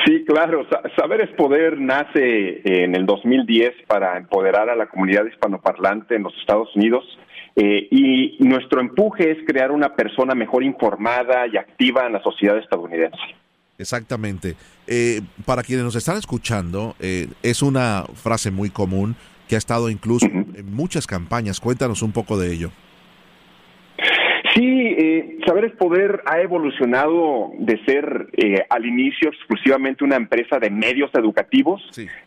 Sí, 0.05 0.23
claro. 0.25 0.65
Saber 0.95 1.21
es 1.21 1.29
Poder 1.31 1.79
nace 1.79 2.61
en 2.63 2.95
el 2.95 3.05
2010 3.05 3.73
para 3.87 4.17
empoderar 4.17 4.69
a 4.69 4.75
la 4.75 4.87
comunidad 4.87 5.25
hispanoparlante 5.25 6.15
en 6.15 6.23
los 6.23 6.33
Estados 6.37 6.75
Unidos. 6.75 7.03
Eh, 7.55 7.87
y 7.91 8.37
nuestro 8.39 8.79
empuje 8.79 9.31
es 9.31 9.37
crear 9.45 9.71
una 9.71 9.93
persona 9.93 10.35
mejor 10.35 10.63
informada 10.63 11.47
y 11.47 11.57
activa 11.57 12.05
en 12.05 12.13
la 12.13 12.23
sociedad 12.23 12.57
estadounidense. 12.57 13.17
Exactamente. 13.77 14.55
Eh, 14.87 15.21
para 15.45 15.63
quienes 15.63 15.83
nos 15.83 15.95
están 15.95 16.17
escuchando, 16.17 16.95
eh, 16.99 17.27
es 17.41 17.61
una 17.61 18.05
frase 18.13 18.51
muy 18.51 18.69
común 18.69 19.15
que 19.49 19.55
ha 19.55 19.57
estado 19.57 19.89
incluso 19.89 20.27
en 20.27 20.73
muchas 20.73 21.07
campañas. 21.07 21.59
Cuéntanos 21.59 22.01
un 22.03 22.11
poco 22.11 22.39
de 22.39 22.53
ello. 22.53 22.71
Sí, 25.41 25.41
eh, 25.41 25.45
Saberes 25.45 25.73
Poder 25.73 26.21
ha 26.25 26.39
evolucionado 26.39 27.51
de 27.57 27.83
ser 27.85 28.27
eh, 28.33 28.65
al 28.69 28.85
inicio 28.85 29.29
exclusivamente 29.29 30.03
una 30.03 30.15
empresa 30.15 30.59
de 30.59 30.69
medios 30.69 31.11
educativos 31.13 31.81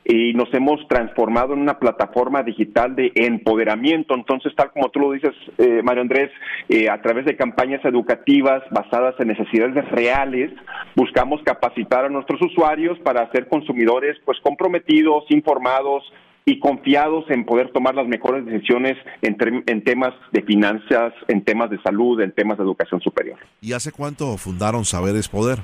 y 0.04 0.32
nos 0.34 0.52
hemos 0.54 0.86
transformado 0.88 1.54
en 1.54 1.60
una 1.60 1.78
plataforma 1.78 2.42
digital 2.42 2.94
de 2.94 3.12
empoderamiento. 3.14 4.14
Entonces, 4.14 4.54
tal 4.56 4.70
como 4.72 4.88
tú 4.90 5.00
lo 5.00 5.12
dices, 5.12 5.34
eh, 5.58 5.82
Mario 5.82 6.02
Andrés, 6.02 6.30
eh, 6.68 6.88
a 6.88 7.00
través 7.00 7.24
de 7.24 7.36
campañas 7.36 7.84
educativas 7.84 8.62
basadas 8.70 9.14
en 9.18 9.28
necesidades 9.28 9.88
reales, 9.90 10.52
buscamos 10.94 11.42
capacitar 11.42 12.04
a 12.04 12.08
nuestros 12.08 12.40
usuarios 12.42 12.98
para 13.00 13.30
ser 13.32 13.48
consumidores 13.48 14.16
pues 14.24 14.38
comprometidos, 14.40 15.24
informados, 15.28 16.04
y 16.46 16.58
confiados 16.58 17.24
en 17.30 17.44
poder 17.44 17.72
tomar 17.72 17.94
las 17.94 18.06
mejores 18.06 18.44
decisiones 18.44 18.96
en, 19.22 19.36
en, 19.66 19.82
temas 19.82 20.12
de 20.32 20.42
finanzas, 20.42 21.14
en 21.28 21.42
temas 21.42 21.70
de 21.70 21.80
salud, 21.82 22.20
en 22.20 22.32
temas 22.32 22.58
de 22.58 22.64
educación 22.64 23.00
superior. 23.00 23.38
¿Y 23.60 23.72
hace 23.72 23.92
cuánto 23.92 24.36
fundaron 24.36 24.84
Saberes 24.84 25.28
Poder? 25.28 25.60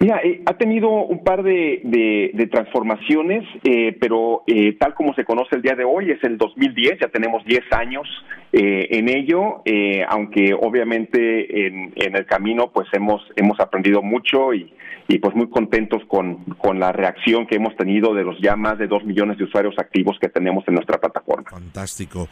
Mira, 0.00 0.20
eh, 0.22 0.42
ha 0.46 0.54
tenido 0.54 0.88
un 0.90 1.22
par 1.22 1.42
de, 1.42 1.80
de, 1.84 2.46
transformaciones, 2.46 3.44
eh, 3.64 3.96
pero 4.00 4.42
eh, 4.46 4.76
tal 4.78 4.94
como 4.94 5.14
se 5.14 5.24
conoce 5.24 5.56
el 5.56 5.62
día 5.62 5.74
de 5.74 5.84
hoy, 5.84 6.10
es 6.10 6.22
el 6.24 6.36
2010, 6.36 7.00
ya 7.00 7.08
tenemos 7.08 7.44
10 7.44 7.62
años 7.72 8.08
en 8.56 9.08
ello, 9.08 9.64
aunque 10.08 10.54
obviamente 10.54 11.66
en, 11.66 11.92
el 11.96 12.24
camino 12.24 12.70
pues 12.72 12.86
hemos, 12.92 13.20
hemos 13.34 13.58
aprendido 13.58 14.00
mucho 14.00 14.54
y, 14.54 14.72
pues 15.20 15.34
muy 15.34 15.50
contentos 15.50 16.02
con, 16.06 16.44
con 16.58 16.78
la 16.78 16.92
reacción 16.92 17.48
que 17.48 17.56
hemos 17.56 17.76
tenido 17.76 18.14
de 18.14 18.22
los 18.22 18.40
ya 18.40 18.54
más 18.54 18.78
de 18.78 18.86
2 18.86 19.06
millones 19.06 19.38
de 19.38 19.44
usuarios 19.44 19.74
activos 19.76 20.18
que 20.20 20.28
tenemos 20.28 20.62
en 20.68 20.74
nuestra 20.74 21.00
plataforma. 21.00 21.50
Fantástico. 21.50 22.28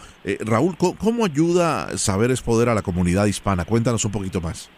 Raúl, 0.46 0.76
¿cómo, 0.76 1.24
ayuda 1.24 1.98
Saberes 1.98 2.40
Poder 2.40 2.68
a 2.68 2.74
la 2.74 2.82
comunidad 2.82 3.26
hispana? 3.26 3.64
Cuéntanos 3.64 4.04
un 4.04 4.12
poquito 4.12 4.40
más. 4.40 4.70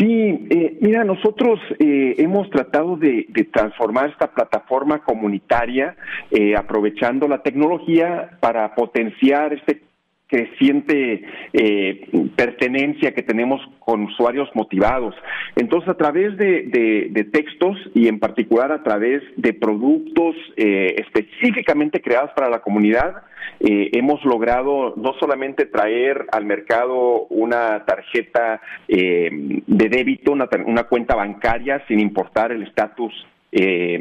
Sí, 0.00 0.46
eh, 0.48 0.78
mira, 0.80 1.04
nosotros 1.04 1.60
eh, 1.78 2.14
hemos 2.16 2.48
tratado 2.48 2.96
de, 2.96 3.26
transformar 3.52 4.08
esta 4.08 4.30
plataforma 4.32 5.04
comunitaria 5.04 5.94
eh, 6.30 6.56
aprovechando 6.56 7.28
la 7.28 7.42
tecnología 7.42 8.30
para 8.40 8.74
potenciar 8.74 9.52
este 9.52 9.82
creciente 10.30 11.24
eh, 11.52 12.08
pertenencia 12.36 13.12
que 13.12 13.22
tenemos 13.22 13.60
con 13.80 14.04
usuarios 14.04 14.48
motivados. 14.54 15.14
Entonces, 15.56 15.88
a 15.88 15.96
través 15.96 16.36
de, 16.36 17.28
textos 17.32 17.76
y 17.94 18.08
en 18.08 18.18
particular 18.18 18.72
a 18.72 18.82
través 18.82 19.22
de 19.36 19.52
productos 19.52 20.36
eh, 20.56 20.94
específicamente 20.98 22.00
creados 22.00 22.30
para 22.34 22.48
la 22.48 22.60
comunidad, 22.60 23.22
eh, 23.60 23.90
hemos 23.92 24.24
logrado 24.24 24.94
no 24.96 25.14
solamente 25.18 25.66
traer 25.66 26.26
al 26.32 26.44
mercado 26.44 27.26
una 27.28 27.84
tarjeta 27.84 28.60
de 28.88 29.88
débito, 29.88 30.32
una, 30.32 30.48
una 30.66 30.84
cuenta 30.84 31.14
bancaria, 31.14 31.82
sin 31.88 32.00
importar 32.00 32.52
el 32.52 32.62
estatus 32.62 33.12
eh, 33.52 33.98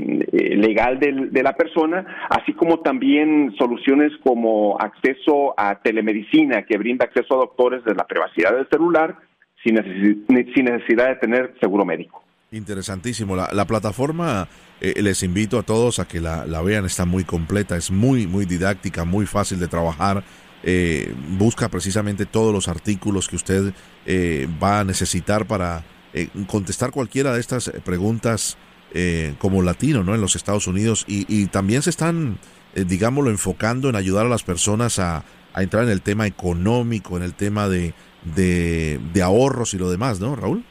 legal 0.58 1.00
de 1.00 1.42
la 1.42 1.54
persona, 1.54 2.28
así 2.30 2.54
como 2.54 2.82
también 2.82 3.52
soluciones 3.58 4.12
como 4.24 4.80
acceso 4.80 5.56
a 5.58 5.82
telemedicina, 5.82 6.68
que 6.68 6.78
brinda 6.78 7.06
acceso 7.06 7.34
a 7.34 7.38
doctores 7.38 7.84
de 7.84 7.96
la 7.96 8.06
privacidad 8.06 8.56
del 8.56 8.68
celular 8.70 9.18
sin, 9.64 9.74
necesidad 10.28 11.08
de 11.10 11.16
tener 11.16 11.56
seguro 11.60 11.84
médico. 11.84 12.24
Interesantísimo. 12.52 13.36
La, 13.36 13.66
plataforma, 13.66 14.48
eh, 14.82 15.02
les 15.02 15.24
invito 15.24 15.58
a 15.58 15.64
todos 15.64 15.98
a 15.98 16.08
que 16.08 16.20
la, 16.20 16.62
vean, 16.62 16.86
está 16.86 17.06
muy 17.06 17.24
completa, 17.24 17.76
es 17.76 17.90
muy, 17.90 18.28
muy 18.28 18.46
didáctica, 18.46 19.04
muy 19.04 19.26
fácil 19.26 19.60
de 19.60 19.68
trabajar. 19.68 20.24
Eh, 20.62 21.12
busca 21.40 21.70
precisamente 21.70 22.28
todos 22.28 22.54
los 22.54 22.68
artículos 22.68 23.28
que 23.28 23.36
usted 23.36 23.74
va 24.62 24.82
a 24.82 24.84
necesitar 24.84 25.48
para 25.48 25.84
contestar 26.46 26.92
cualquiera 26.92 27.34
de 27.34 27.40
estas 27.40 27.72
preguntas 27.84 28.60
eh, 28.93 29.34
como 29.38 29.62
latino 29.62 30.04
¿no? 30.04 30.15
en 30.15 30.21
los 30.21 30.36
Estados 30.36 30.67
Unidos 30.67 31.06
y, 31.08 31.47
también 31.47 31.82
se 31.82 31.89
están, 31.89 32.38
eh, 32.75 32.84
digámoslo, 32.88 33.30
enfocando 33.30 33.89
en 33.89 33.95
ayudar 33.95 34.25
a 34.25 34.30
las 34.30 34.43
personas 34.43 34.99
a, 34.99 35.23
entrar 35.56 35.84
en 35.84 35.89
el 35.89 36.02
tema 36.02 36.25
económico, 36.25 37.17
en 37.17 37.23
el 37.23 37.34
tema 37.34 37.67
de, 37.67 37.93
de, 38.36 38.97
de 39.13 39.21
ahorros 39.21 39.73
y 39.73 39.78
lo 39.78 39.89
demás, 39.91 40.21
¿no, 40.21 40.36
Raúl? 40.36 40.63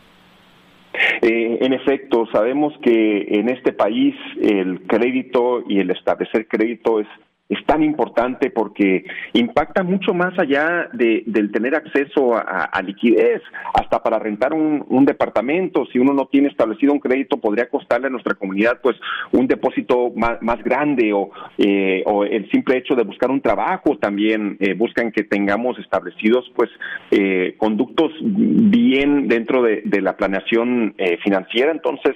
Eh, 1.20 1.59
en 1.61 1.72
efecto, 1.72 2.26
sabemos 2.33 2.72
que 2.83 3.26
en 3.28 3.48
este 3.48 3.72
país 3.72 4.14
el 4.40 4.83
crédito 4.87 5.62
y 5.68 5.81
el 5.81 5.90
establecer 5.90 6.46
crédito 6.48 7.00
es 7.00 7.07
es 7.48 7.64
tan 7.66 7.82
importante 7.82 8.50
porque 8.50 9.04
impacta 9.32 9.82
mucho 9.82 10.12
más 10.12 10.38
allá 10.38 10.88
de, 10.92 11.22
del 11.26 11.50
tener 11.50 11.74
acceso 11.74 12.37
a, 12.37 12.80
liquidez, 12.82 13.42
hasta 13.74 14.02
para 14.02 14.18
rentar 14.18 14.52
un, 14.52 15.04
departamento. 15.04 15.87
Si 15.87 15.98
uno 15.98 16.12
no 16.12 16.26
tiene 16.26 16.48
establecido 16.48 16.92
un 16.92 16.98
crédito, 16.98 17.38
podría 17.38 17.68
costarle 17.68 18.08
a 18.08 18.11
nuestra 18.11 18.34
comunidad 18.34 18.80
pues 18.82 18.96
un 19.32 19.46
depósito 19.46 20.12
más, 20.14 20.62
grande 20.62 21.12
o, 21.12 21.30
eh, 21.56 22.02
o 22.04 22.24
el 22.24 22.50
simple 22.50 22.76
hecho 22.76 22.94
de 22.94 23.04
buscar 23.04 23.30
un 23.30 23.40
trabajo 23.40 23.96
también 23.96 24.56
eh, 24.61 24.74
buscan 24.74 25.12
que 25.12 25.24
tengamos 25.24 25.78
establecidos 25.78 26.50
pues 26.54 26.70
eh, 27.11 27.54
conductos 27.56 28.12
bien 28.20 29.28
dentro 29.28 29.62
de, 29.62 29.82
de 29.84 30.00
la 30.02 30.16
planeación 30.16 30.94
eh, 30.98 31.18
financiera. 31.22 31.72
Entonces, 31.72 32.14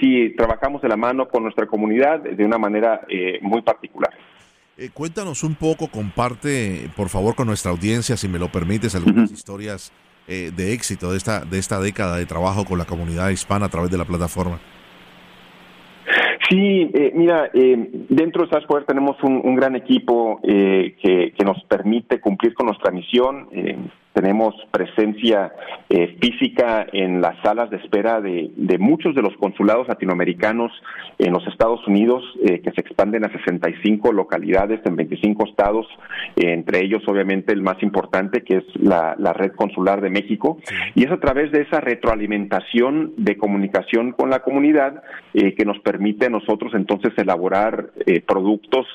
sí, 0.00 0.34
trabajamos 0.36 0.82
de 0.82 0.88
la 0.88 0.96
mano 0.96 1.28
con 1.28 1.42
nuestra 1.42 1.66
comunidad 1.66 2.20
de 2.20 2.44
una 2.44 2.58
manera 2.58 3.02
muy 3.42 3.62
particular. 3.62 4.12
Eh, 4.78 4.90
cuéntanos 4.92 5.42
un 5.42 5.54
poco, 5.54 5.88
comparte 5.88 6.90
por 6.94 7.08
favor 7.08 7.34
con 7.34 7.46
nuestra 7.46 7.70
audiencia, 7.70 8.14
si 8.18 8.28
me 8.28 8.38
lo 8.38 8.48
permites, 8.48 8.94
algunas 8.94 9.32
historias 9.32 9.90
eh, 10.28 10.50
de 10.54 10.74
éxito 10.74 11.12
de 11.12 11.16
esta, 11.16 11.46
de 11.46 11.58
esta 11.58 11.80
década 11.80 12.18
de 12.18 12.26
trabajo 12.26 12.66
con 12.66 12.76
la 12.76 12.84
comunidad 12.84 13.30
hispana 13.30 13.66
a 13.66 13.68
través 13.70 13.90
de 13.90 13.96
la 13.96 14.04
plataforma. 14.04 14.60
Sí, 16.50 16.90
eh, 16.92 17.10
mira, 17.14 17.50
dentro 17.54 18.44
de 18.44 18.50
SASPOER 18.50 18.84
tenemos 18.84 19.16
un, 19.22 19.56
gran 19.56 19.76
equipo 19.76 20.40
que, 20.42 21.32
que, 21.34 21.44
nos 21.44 21.64
permite 21.64 22.20
cumplir 22.20 22.52
con 22.52 22.66
nuestra 22.66 22.92
misión 22.92 23.48
tenemos 24.16 24.54
presencia 24.70 25.52
eh, 25.90 26.16
física 26.18 26.86
en 26.90 27.20
las 27.20 27.36
salas 27.42 27.68
de 27.68 27.76
espera 27.76 28.22
de, 28.22 28.78
muchos 28.78 29.14
de 29.14 29.20
los 29.20 29.36
consulados 29.36 29.88
latinoamericanos 29.88 30.72
en 31.18 31.34
los 31.34 31.46
Estados 31.46 31.86
Unidos, 31.86 32.24
eh, 32.42 32.62
que 32.62 32.70
se 32.70 32.80
expanden 32.80 33.26
a 33.26 33.30
65 33.30 34.14
localidades 34.14 34.80
en 34.86 34.96
25 34.96 35.44
estados, 35.48 35.86
entre 36.34 36.82
ellos 36.82 37.02
obviamente 37.06 37.52
el 37.52 37.60
más 37.60 37.82
importante, 37.82 38.42
que 38.42 38.56
es 38.56 38.64
la, 38.76 39.14
red 39.34 39.52
consular 39.52 40.00
de 40.00 40.08
México, 40.08 40.56
y 40.94 41.04
es 41.04 41.12
a 41.12 41.20
través 41.20 41.52
de 41.52 41.60
esa 41.60 41.82
retroalimentación 41.82 43.12
de 43.18 43.36
comunicación 43.36 44.12
con 44.12 44.30
la 44.30 44.38
comunidad 44.38 45.02
eh, 45.34 45.54
que 45.54 45.66
nos 45.66 45.78
permite 45.80 46.24
a 46.24 46.30
nosotros 46.30 46.72
entonces 46.74 47.12
elaborar 47.18 47.90
productos 48.26 48.86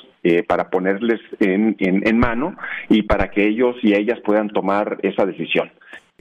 para 0.47 0.69
ponerles 0.69 1.19
en, 1.39 1.75
en, 1.79 2.17
mano 2.17 2.55
y 2.89 3.03
para 3.03 3.31
que 3.31 3.47
ellos 3.47 3.75
y 3.81 3.93
ellas 3.93 4.19
puedan 4.23 4.49
tomar 4.49 4.99
esa 5.01 5.25
decisión. 5.25 5.71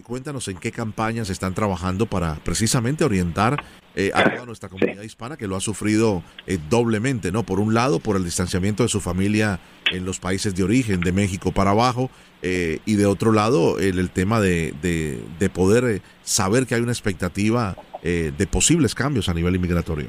Cuéntanos 0.02 0.48
en 0.48 0.56
qué 0.56 0.72
campañas 0.72 1.30
están 1.30 1.54
trabajando 1.54 2.06
para 2.06 2.36
precisamente 2.36 3.04
orientar 3.04 3.62
eh, 3.94 4.10
a 4.14 4.24
toda 4.30 4.46
nuestra 4.46 4.68
comunidad 4.68 5.02
hispana 5.02 5.36
que 5.36 5.46
lo 5.46 5.56
ha 5.56 5.60
sufrido 5.60 6.22
eh, 6.46 6.58
doblemente, 6.68 7.32
¿no? 7.32 7.42
Por 7.42 7.60
un 7.60 7.74
lado, 7.74 8.00
por 8.00 8.16
el 8.16 8.24
distanciamiento 8.24 8.82
de 8.82 8.88
su 8.88 9.00
familia 9.00 9.60
en 9.90 10.04
los 10.04 10.18
países 10.18 10.54
de 10.54 10.62
origen, 10.62 11.00
de 11.00 11.12
México 11.12 11.52
para 11.52 11.70
abajo, 11.70 12.10
eh, 12.42 12.78
y 12.86 12.94
de 12.94 13.06
otro 13.06 13.32
lado, 13.32 13.78
el, 13.78 13.98
el 13.98 14.10
tema 14.10 14.40
de, 14.40 14.74
de, 14.80 15.20
de 15.38 15.50
poder 15.50 16.00
saber 16.22 16.66
que 16.66 16.74
hay 16.74 16.80
una 16.80 16.92
expectativa 16.92 17.76
de 18.02 18.46
posibles 18.50 18.94
cambios 18.94 19.28
a 19.28 19.34
nivel 19.34 19.56
inmigratorio. 19.56 20.08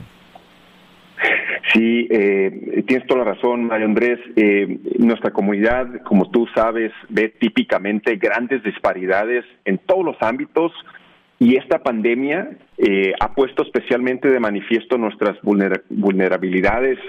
Sí, 1.73 2.07
eh, 2.09 2.83
tienes 2.87 3.07
toda 3.07 3.23
la 3.23 3.33
razón, 3.33 3.65
Mario 3.65 3.85
Andrés. 3.85 4.19
Eh, 4.35 4.79
nuestra 4.99 5.31
comunidad, 5.31 6.01
como 6.03 6.29
tú 6.29 6.47
sabes, 6.53 6.91
ve 7.09 7.29
típicamente 7.29 8.17
grandes 8.17 8.63
disparidades 8.63 9.45
en 9.65 9.77
todos 9.77 10.03
los 10.03 10.17
ámbitos 10.21 10.73
y 11.41 11.55
esta 11.55 11.79
pandemia 11.79 12.51
eh, 12.77 13.13
ha 13.19 13.33
puesto 13.33 13.63
especialmente 13.63 14.27
de 14.27 14.39
manifiesto 14.39 14.95
nuestras 14.99 15.39
vulnerabilidades 15.41 16.99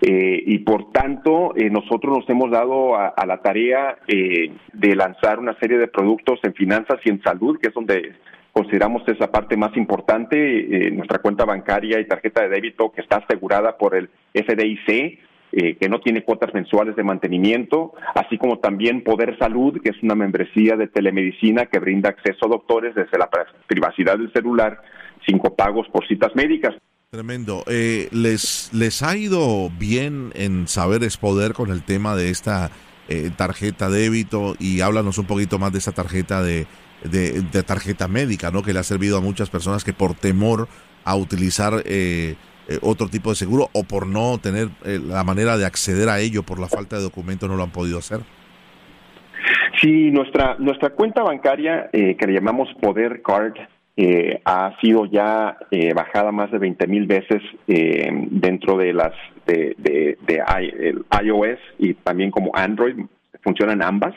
eh, 0.00 0.42
y 0.44 0.58
por 0.58 0.90
tanto 0.90 1.54
eh, 1.54 1.70
nosotros 1.70 2.18
nos 2.18 2.28
hemos 2.28 2.50
dado 2.50 2.96
a, 2.96 3.10
a 3.10 3.24
la 3.26 3.40
tarea 3.42 3.96
de 4.08 4.96
lanzar 4.96 5.38
una 5.38 5.56
serie 5.60 5.78
de 5.78 5.86
productos 5.86 6.40
en 6.42 6.54
finanzas 6.54 6.98
y 7.04 7.10
en 7.10 7.22
salud, 7.22 7.60
que 7.62 7.68
es 7.68 7.74
donde 7.74 8.14
consideramos 8.56 9.06
esa 9.06 9.30
parte 9.30 9.54
más 9.54 9.76
importante, 9.76 10.36
eh, 10.38 10.90
nuestra 10.90 11.18
cuenta 11.18 11.44
bancaria 11.44 12.00
y 12.00 12.06
tarjeta 12.06 12.40
de 12.40 12.48
débito 12.48 12.90
que 12.90 13.02
está 13.02 13.16
asegurada 13.16 13.76
por 13.76 13.94
el 13.94 14.08
FDIC, 14.32 15.18
eh, 15.52 15.76
que 15.78 15.90
no 15.90 16.00
tiene 16.00 16.24
cuotas 16.24 16.54
mensuales 16.54 16.96
de 16.96 17.02
mantenimiento, 17.02 17.92
así 18.14 18.38
como 18.38 18.58
también 18.58 19.04
Poder 19.04 19.36
Salud, 19.38 19.78
que 19.82 19.90
es 19.90 20.02
una 20.02 20.14
membresía 20.14 20.74
de 20.76 20.88
telemedicina 20.88 21.66
que 21.66 21.78
brinda 21.80 22.08
acceso 22.08 22.46
a 22.46 22.48
doctores 22.48 22.94
desde 22.94 23.18
la 23.18 23.28
privacidad 23.66 24.16
del 24.16 24.32
celular 24.32 24.80
sin 25.26 25.38
copagos 25.38 25.86
por 25.92 26.08
citas 26.08 26.34
médicas. 26.34 26.74
Tremendo. 27.10 27.62
Eh, 27.66 28.08
¿les, 28.10 28.70
¿Les 28.72 29.02
ha 29.02 29.18
ido 29.18 29.68
bien 29.78 30.30
en 30.34 30.66
saber 30.66 31.02
es 31.02 31.18
poder 31.18 31.52
con 31.52 31.70
el 31.70 31.82
tema 31.82 32.16
de 32.16 32.30
esta 32.30 32.70
tarjeta 33.36 33.90
débito? 33.90 34.54
Y 34.58 34.80
háblanos 34.80 35.18
un 35.18 35.26
poquito 35.26 35.58
más 35.58 35.72
de 35.72 35.78
esa 35.78 35.92
tarjeta 35.92 36.42
de 36.42 36.66
de, 37.08 37.62
tarjeta 37.62 38.08
médica, 38.08 38.50
¿no? 38.50 38.62
Que 38.62 38.72
le 38.72 38.78
ha 38.78 38.82
servido 38.82 39.18
a 39.18 39.20
muchas 39.20 39.50
personas 39.50 39.84
que 39.84 39.92
por 39.92 40.14
temor 40.14 40.68
a 41.04 41.16
utilizar 41.16 41.82
eh, 41.84 42.34
eh, 42.68 42.78
otro 42.82 43.08
tipo 43.08 43.30
de 43.30 43.36
seguro 43.36 43.68
o 43.72 43.84
por 43.84 44.06
no 44.06 44.38
tener 44.38 44.68
eh, 44.84 44.98
la 45.02 45.24
manera 45.24 45.56
de 45.56 45.64
acceder 45.64 46.08
a 46.08 46.18
ello 46.18 46.42
por 46.42 46.58
la 46.58 46.66
falta 46.66 46.96
de 46.96 47.02
documentos 47.02 47.48
no 47.48 47.56
lo 47.56 47.62
han 47.62 47.70
podido 47.70 47.98
hacer. 47.98 48.20
Sí, 49.80 50.10
nuestra 50.10 50.56
nuestra 50.58 50.90
cuenta 50.90 51.22
bancaria 51.22 51.90
que 51.92 52.26
le 52.26 52.32
llamamos 52.32 52.68
Poder 52.80 53.22
Card 53.22 53.54
ha 54.44 54.76
sido 54.80 55.04
ya 55.04 55.56
bajada 55.94 56.32
más 56.32 56.50
de 56.50 56.58
20 56.58 56.86
mil 56.86 57.06
veces 57.06 57.42
dentro 57.66 58.78
de 58.78 58.94
las 58.94 59.12
de, 59.46 59.74
de, 59.76 60.18
de 60.26 60.42
iOS 61.22 61.58
y 61.78 61.94
también 61.94 62.30
como 62.30 62.50
Android 62.54 62.96
funcionan 63.42 63.82
ambas 63.82 64.14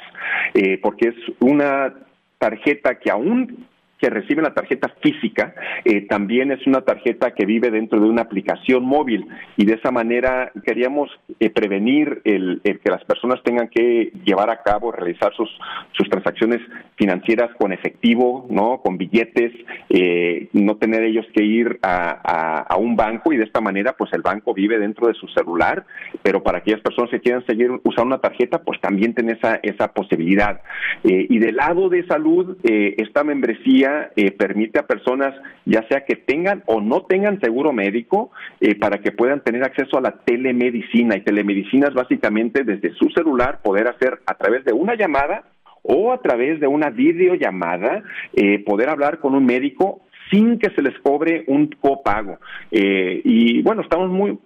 porque 0.82 1.10
es 1.10 1.15
una 1.41 1.93
tarjeta 2.39 2.97
que 2.97 3.12
aún 3.12 3.67
que 4.00 4.10
recibe 4.10 4.42
la 4.42 4.54
tarjeta 4.54 4.90
física 5.02 5.54
eh, 5.84 6.02
también 6.08 6.52
es 6.52 6.66
una 6.66 6.82
tarjeta 6.82 7.32
que 7.32 7.46
vive 7.46 7.70
dentro 7.70 8.00
de 8.00 8.10
una 8.10 8.22
aplicación 8.22 8.84
móvil. 8.84 9.28
Y 9.58 9.66
de 9.66 9.74
esa 9.74 9.92
manera 9.92 10.52
queríamos 10.66 11.10
eh, 11.40 11.50
prevenir 11.50 12.22
el, 12.24 12.62
que 12.64 12.90
las 12.90 13.04
personas 13.04 13.42
tengan 13.44 13.68
que 13.68 14.12
llevar 14.24 14.50
a 14.50 14.62
cabo, 14.62 14.92
realizar 14.92 15.34
sus, 15.36 15.50
sus 15.92 16.10
transacciones 16.10 16.62
financieras 16.96 17.52
con 17.58 17.74
efectivo, 17.74 18.48
no, 18.50 18.82
con 18.82 18.98
billetes, 18.98 19.52
eh, 19.90 20.48
no 20.54 20.78
tener 20.78 21.04
ellos 21.04 21.26
que 21.34 21.44
ir 21.44 21.80
a, 21.82 22.64
a, 22.68 22.78
un 22.78 22.96
banco. 22.96 23.34
Y 23.34 23.38
de 23.38 23.44
esta 23.44 23.60
manera 23.60 23.94
pues 23.94 24.12
el 24.14 24.22
banco 24.22 24.54
vive 24.54 24.80
dentro 24.80 25.08
de 25.08 25.14
su 25.14 25.28
celular, 25.28 25.86
pero 26.24 26.42
para 26.42 26.60
aquellas 26.60 26.82
personas 26.82 27.12
que 27.12 27.20
quieran 27.20 27.46
seguir 27.46 27.72
usando 27.84 28.16
una 28.16 28.20
tarjeta 28.20 28.64
pues 28.64 28.80
también 28.80 29.14
tiene 29.14 29.34
esa, 29.34 29.60
esa 29.62 29.90
posibilidad. 29.90 30.62
y 31.04 31.38
del 31.40 31.58
lado 31.58 31.90
de 31.90 32.06
salud, 32.08 32.58
esta 32.64 33.24
membresía 33.24 33.88
eh, 34.15 34.32
permite 34.32 34.80
a 34.80 34.88
personas, 34.88 35.34
ya 35.65 35.88
sea 35.88 36.06
que 36.06 36.15
tengan 36.15 36.63
o 36.65 36.82
no 36.82 37.04
tengan 37.04 37.39
seguro 37.39 37.71
médico, 37.71 38.32
eh, 38.60 38.75
para 38.75 38.99
que 38.99 39.12
puedan 39.12 39.41
tener 39.41 39.63
acceso 39.63 39.97
a 39.97 40.02
la 40.02 40.12
telemedicina. 40.12 41.15
Y 41.15 41.21
telemedicina 41.21 41.88
es 41.88 41.93
básicamente 41.93 42.63
desde 42.63 42.93
su 42.93 43.10
celular 43.10 43.62
poder 43.62 43.88
hacer 43.88 44.19
a 44.25 44.36
través 44.36 44.65
de 44.65 44.73
una 44.73 44.95
llamada 44.95 45.43
o 45.82 46.12
a 46.12 46.21
través 46.21 46.60
de 46.60 46.67
una 46.67 46.89
videollamada, 46.89 48.04
eh, 48.34 48.63
poder 48.63 48.89
hablar 48.89 49.19
con 49.19 49.34
un 49.34 49.45
médico 49.45 50.02
sin 50.30 50.60
que 50.60 50.69
se 50.71 50.82
les 50.82 50.97
cobre 50.99 51.43
un 51.47 51.67
copago. 51.67 52.38
y 52.71 53.62
bueno, 53.63 53.82
estamos 53.82 54.10
muy 54.10 54.38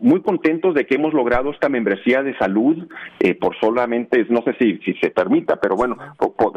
muy 0.00 0.22
contentos 0.22 0.74
de 0.74 0.86
que 0.86 0.96
hemos 0.96 1.12
logrado 1.12 1.50
esta 1.50 1.68
membresía 1.68 2.22
de 2.22 2.36
salud 2.38 2.88
eh, 3.20 3.34
por 3.34 3.56
solamente, 3.60 4.26
no 4.28 4.42
sé 4.42 4.54
si, 4.58 4.78
si 4.78 4.94
se 5.00 5.10
permita, 5.10 5.56
pero 5.56 5.76
bueno, 5.76 5.96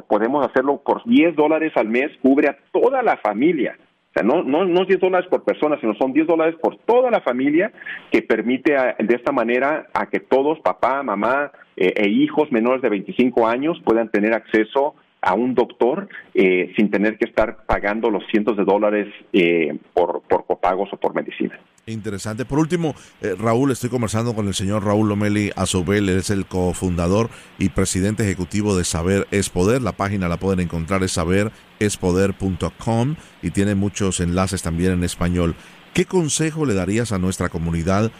podemos 0.08 0.46
hacerlo 0.48 0.82
por 0.84 1.04
10 1.06 1.36
dólares 1.36 1.74
al 1.76 1.90
mes, 1.90 2.12
cubre 2.22 2.50
a 2.50 2.58
toda 2.72 3.02
la 3.02 3.18
familia. 3.18 3.78
O 4.10 4.14
sea, 4.14 4.24
no, 4.24 4.44
no, 4.44 4.66
no 4.66 4.86
10 4.86 5.00
dólares 5.00 5.28
por 5.30 5.44
persona, 5.44 5.78
sino 5.82 5.96
son 5.96 6.14
10 6.14 6.28
dólares 6.28 6.56
por 6.62 6.78
toda 6.86 7.10
la 7.10 7.22
familia 7.22 7.72
que 8.12 8.22
permite 8.22 8.74
de 8.74 9.16
esta 9.16 9.32
manera 9.32 9.88
a 9.94 10.06
que 10.06 10.20
todos, 10.20 10.60
papá, 10.60 11.02
mamá 11.02 11.52
eh, 11.76 11.94
e 11.96 12.10
hijos 12.10 12.52
menores 12.52 12.82
de 12.82 12.90
25 12.90 13.48
años 13.48 13.82
puedan 13.84 14.10
tener 14.10 14.34
acceso 14.34 14.96
a 15.24 15.34
un 15.34 15.56
doctor 15.56 16.10
eh, 16.36 16.72
sin 16.76 16.92
tener 16.92 17.18
que 17.18 17.26
estar 17.26 17.66
pagando 17.66 18.12
los 18.12 18.24
cientos 18.28 18.58
de 18.58 18.66
dólares 18.66 19.08
eh, 19.32 19.76
por, 19.94 20.22
por 20.28 20.46
copagos 20.46 20.90
o 20.94 20.98
por 20.98 21.16
medicina. 21.16 21.60
Interesante. 21.86 22.46
Por 22.46 22.60
último, 22.60 22.96
eh, 23.22 23.36
Raúl, 23.38 23.72
estoy 23.72 23.90
conversando 23.90 24.34
con 24.34 24.48
el 24.48 24.54
señor 24.54 24.86
Raúl 24.86 25.10
Lomeli 25.10 25.52
Azobel, 25.58 26.08
él 26.08 26.18
es 26.18 26.30
el 26.30 26.46
cofundador 26.46 27.28
y 27.60 27.68
presidente 27.70 28.24
ejecutivo 28.24 28.78
de 28.78 28.86
Saber 28.86 29.28
es 29.32 29.50
Poder. 29.50 29.82
La 29.82 29.92
página 29.92 30.30
la 30.30 30.38
pueden 30.38 30.62
encontrar 30.62 31.04
es 31.04 31.12
saberespoder.com 31.12 33.16
y 33.42 33.52
tiene 33.52 33.76
muchos 33.76 34.22
enlaces 34.22 34.64
también 34.64 34.94
en 34.94 35.04
español. 35.04 35.56
¿Qué 35.94 36.06
consejo 36.06 36.66
le 36.66 36.74
darías 36.74 37.12
a 37.12 37.20
nuestra 37.20 37.50
comunidad 37.50 38.12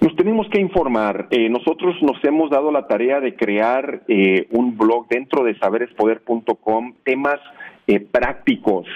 Nos 0.00 0.16
tenemos 0.16 0.48
que 0.50 0.60
informar. 0.60 1.28
Eh, 1.30 1.48
nosotros 1.48 1.94
nos 2.02 2.16
hemos 2.24 2.50
dado 2.50 2.72
la 2.72 2.88
tarea 2.88 3.20
de 3.20 3.36
crear 3.36 4.02
eh, 4.08 4.48
un 4.50 4.76
blog 4.76 5.06
dentro 5.08 5.44
de 5.44 5.56
saberespoder.com, 5.56 6.94
temas 7.04 7.38
eh, 7.86 8.00
prácticos 8.00 8.86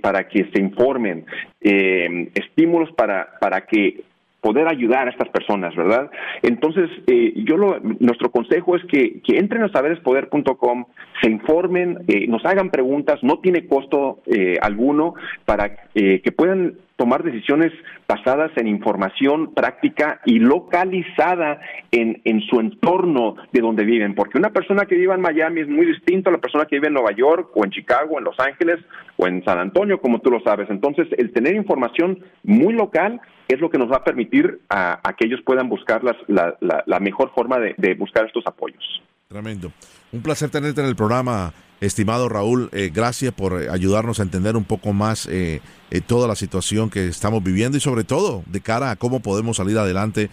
para 0.00 0.28
que 0.28 0.50
se 0.52 0.60
informen, 0.60 1.24
estímulos 1.60 2.90
para, 2.92 3.38
para 3.40 3.62
que 3.66 4.04
poder 4.42 4.66
ayudar 4.66 5.06
a 5.06 5.10
estas 5.10 5.28
personas, 5.28 5.74
¿verdad? 5.76 6.10
Entonces, 6.42 6.90
eh, 7.06 7.32
yo 7.46 7.56
lo, 7.56 7.78
nuestro 8.00 8.30
consejo 8.32 8.74
es 8.76 8.84
que, 8.86 9.20
que 9.20 9.38
entren 9.38 9.62
a 9.62 9.70
saberespoder.com, 9.70 10.84
se 11.22 11.30
informen, 11.30 12.00
eh, 12.08 12.26
nos 12.26 12.44
hagan 12.44 12.70
preguntas, 12.70 13.20
no 13.22 13.38
tiene 13.38 13.68
costo 13.68 14.18
eh, 14.26 14.56
alguno 14.60 15.14
para 15.46 15.76
que 15.94 16.32
puedan 16.34 16.74
tomar 17.02 17.24
decisiones 17.24 17.72
basadas 18.06 18.52
en 18.54 18.68
información 18.68 19.54
práctica 19.54 20.20
y 20.24 20.38
localizada 20.38 21.58
en, 21.90 22.22
en 22.24 22.40
su 22.42 22.60
entorno 22.60 23.34
de 23.52 23.60
donde 23.60 23.84
viven, 23.84 24.14
porque 24.14 24.38
una 24.38 24.50
persona 24.50 24.86
que 24.86 24.94
vive 24.94 25.12
en 25.12 25.20
Miami 25.20 25.62
es 25.62 25.68
muy 25.68 25.84
distinta 25.84 26.30
a 26.30 26.34
la 26.34 26.38
persona 26.38 26.64
que 26.64 26.76
vive 26.76 26.86
en 26.86 26.94
Nueva 26.94 27.10
York 27.10 27.50
o 27.56 27.64
en 27.64 27.72
Chicago, 27.72 28.18
en 28.18 28.24
Los 28.24 28.38
Ángeles 28.38 28.78
o 29.16 29.26
en 29.26 29.44
San 29.44 29.58
Antonio, 29.58 30.00
como 30.00 30.20
tú 30.20 30.30
lo 30.30 30.38
sabes. 30.42 30.70
Entonces, 30.70 31.08
el 31.18 31.32
tener 31.32 31.56
información 31.56 32.20
muy 32.44 32.72
local 32.72 33.20
es 33.48 33.58
lo 33.58 33.68
que 33.68 33.78
nos 33.78 33.90
va 33.90 33.96
a 33.96 34.04
permitir 34.04 34.60
a, 34.70 35.00
que 35.18 35.26
ellos 35.26 35.40
puedan 35.44 35.68
buscar 35.68 36.02
la, 36.04 36.56
la, 36.86 37.00
mejor 37.00 37.34
forma 37.34 37.58
de, 37.58 37.94
buscar 37.94 38.26
estos 38.26 38.46
apoyos. 38.46 39.02
Tremendo. 39.26 39.72
Un 40.12 40.22
placer 40.22 40.50
tenerte 40.50 40.82
en 40.82 40.86
el 40.86 40.94
programa, 40.94 41.52
estimado 41.82 42.28
Raúl. 42.28 42.70
Eh, 42.72 42.90
gracias 42.94 43.32
por 43.32 43.60
eh, 43.60 43.68
ayudarnos 43.70 44.20
a 44.20 44.22
entender 44.22 44.56
un 44.56 44.64
poco 44.64 44.92
más 44.92 45.28
eh, 45.30 45.60
toda 46.06 46.26
la 46.28 46.36
situación 46.36 46.88
que 46.88 47.06
estamos 47.06 47.42
viviendo 47.42 47.76
y 47.76 47.80
sobre 47.80 48.04
todo 48.04 48.42
de 48.46 48.60
cara 48.60 48.90
a 48.90 48.96
cómo 48.96 49.20
podemos 49.20 49.58
salir 49.58 49.76
adelante. 49.76 50.30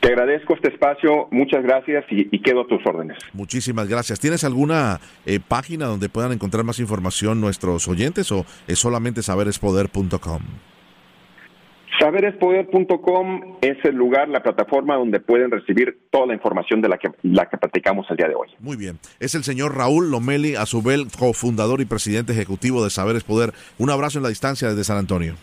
Te 0.00 0.08
agradezco 0.08 0.54
este 0.54 0.68
espacio, 0.68 1.28
muchas 1.30 1.62
gracias 1.62 2.04
y, 2.10 2.38
quedo 2.40 2.62
a 2.62 2.66
tus 2.66 2.84
órdenes. 2.86 3.18
Muchísimas 3.32 3.88
gracias. 3.88 4.20
¿Tienes 4.20 4.44
alguna 4.44 5.00
página 5.48 5.86
donde 5.86 6.08
puedan 6.08 6.32
encontrar 6.32 6.64
más 6.64 6.78
información 6.78 7.40
nuestros 7.40 7.88
oyentes 7.88 8.30
o 8.30 8.44
es 8.68 8.78
solamente 8.78 9.22
saberespoder.com? 9.22 10.42
Saberespoder.com 12.02 13.58
es 13.60 13.76
el 13.84 13.94
lugar, 13.94 14.28
la 14.28 14.42
plataforma 14.42 14.96
donde 14.96 15.20
pueden 15.20 15.52
recibir 15.52 16.08
toda 16.10 16.26
la 16.26 16.34
información 16.34 16.80
de 16.80 16.88
la 16.88 16.98
que, 16.98 17.12
la 17.22 17.48
que 17.48 17.56
platicamos 17.56 18.06
el 18.10 18.16
día 18.16 18.26
de 18.26 18.34
hoy. 18.34 18.48
Muy 18.58 18.76
bien. 18.76 18.98
Es 19.20 19.36
el 19.36 19.44
señor 19.44 19.76
Raúl 19.76 20.10
Lomeli 20.10 20.56
Azubel, 20.56 21.06
cofundador 21.16 21.80
y 21.80 21.84
presidente 21.84 22.32
ejecutivo 22.32 22.82
de 22.82 22.90
Saberes 22.90 23.22
Poder. 23.22 23.52
Un 23.78 23.88
abrazo 23.88 24.18
en 24.18 24.24
la 24.24 24.30
distancia 24.30 24.68
desde 24.68 24.82
San 24.82 24.96
Antonio. 24.96 25.36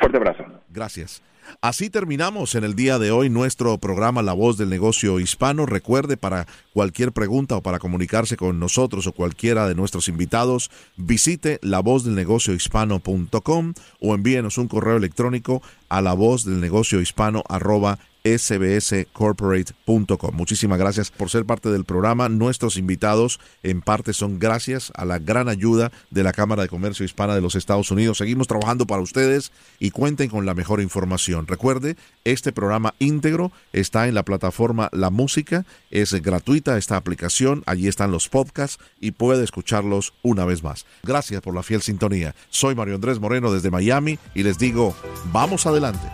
Fuerte 0.00 0.16
abrazo. 0.16 0.44
Gracias. 0.70 1.22
Así 1.60 1.90
terminamos 1.90 2.54
en 2.54 2.64
el 2.64 2.74
día 2.74 2.98
de 2.98 3.10
hoy 3.10 3.28
nuestro 3.30 3.76
programa 3.78 4.22
La 4.22 4.32
Voz 4.32 4.56
del 4.58 4.70
Negocio 4.70 5.20
Hispano. 5.20 5.66
Recuerde 5.66 6.16
para 6.16 6.46
cualquier 6.72 7.12
pregunta 7.12 7.56
o 7.56 7.62
para 7.62 7.78
comunicarse 7.78 8.36
con 8.36 8.58
nosotros 8.60 9.06
o 9.06 9.12
cualquiera 9.12 9.66
de 9.66 9.74
nuestros 9.74 10.08
invitados, 10.08 10.70
visite 10.96 11.58
lavozdelnegociohispano.com 11.62 13.74
o 14.00 14.14
envíenos 14.14 14.58
un 14.58 14.68
correo 14.68 14.96
electrónico 14.96 15.62
a 15.88 16.00
la 16.00 16.14
sbscorporate.com. 18.24 20.34
Muchísimas 20.34 20.78
gracias 20.78 21.10
por 21.10 21.30
ser 21.30 21.44
parte 21.44 21.70
del 21.70 21.84
programa. 21.84 22.28
Nuestros 22.28 22.76
invitados 22.76 23.40
en 23.62 23.80
parte 23.80 24.12
son 24.12 24.38
gracias 24.38 24.92
a 24.94 25.04
la 25.04 25.18
gran 25.18 25.48
ayuda 25.48 25.92
de 26.10 26.22
la 26.22 26.32
Cámara 26.32 26.62
de 26.62 26.68
Comercio 26.68 27.04
Hispana 27.04 27.34
de 27.34 27.40
los 27.40 27.54
Estados 27.54 27.90
Unidos. 27.90 28.18
Seguimos 28.18 28.46
trabajando 28.46 28.86
para 28.86 29.02
ustedes 29.02 29.52
y 29.78 29.90
cuenten 29.90 30.30
con 30.30 30.46
la 30.46 30.54
mejor 30.54 30.80
información. 30.80 31.46
Recuerde, 31.46 31.96
este 32.24 32.52
programa 32.52 32.94
íntegro 32.98 33.52
está 33.72 34.08
en 34.08 34.14
la 34.14 34.24
plataforma 34.24 34.88
La 34.92 35.10
Música. 35.10 35.64
Es 35.90 36.12
gratuita 36.12 36.78
esta 36.78 36.96
aplicación. 36.96 37.62
Allí 37.66 37.88
están 37.88 38.10
los 38.10 38.28
podcasts 38.28 38.78
y 39.00 39.12
puede 39.12 39.44
escucharlos 39.44 40.14
una 40.22 40.44
vez 40.44 40.62
más. 40.62 40.86
Gracias 41.02 41.40
por 41.40 41.54
la 41.54 41.62
fiel 41.62 41.82
sintonía. 41.82 42.34
Soy 42.50 42.74
Mario 42.74 42.96
Andrés 42.96 43.20
Moreno 43.20 43.52
desde 43.52 43.70
Miami 43.70 44.18
y 44.34 44.42
les 44.42 44.58
digo, 44.58 44.94
vamos 45.32 45.66
adelante. 45.66 46.08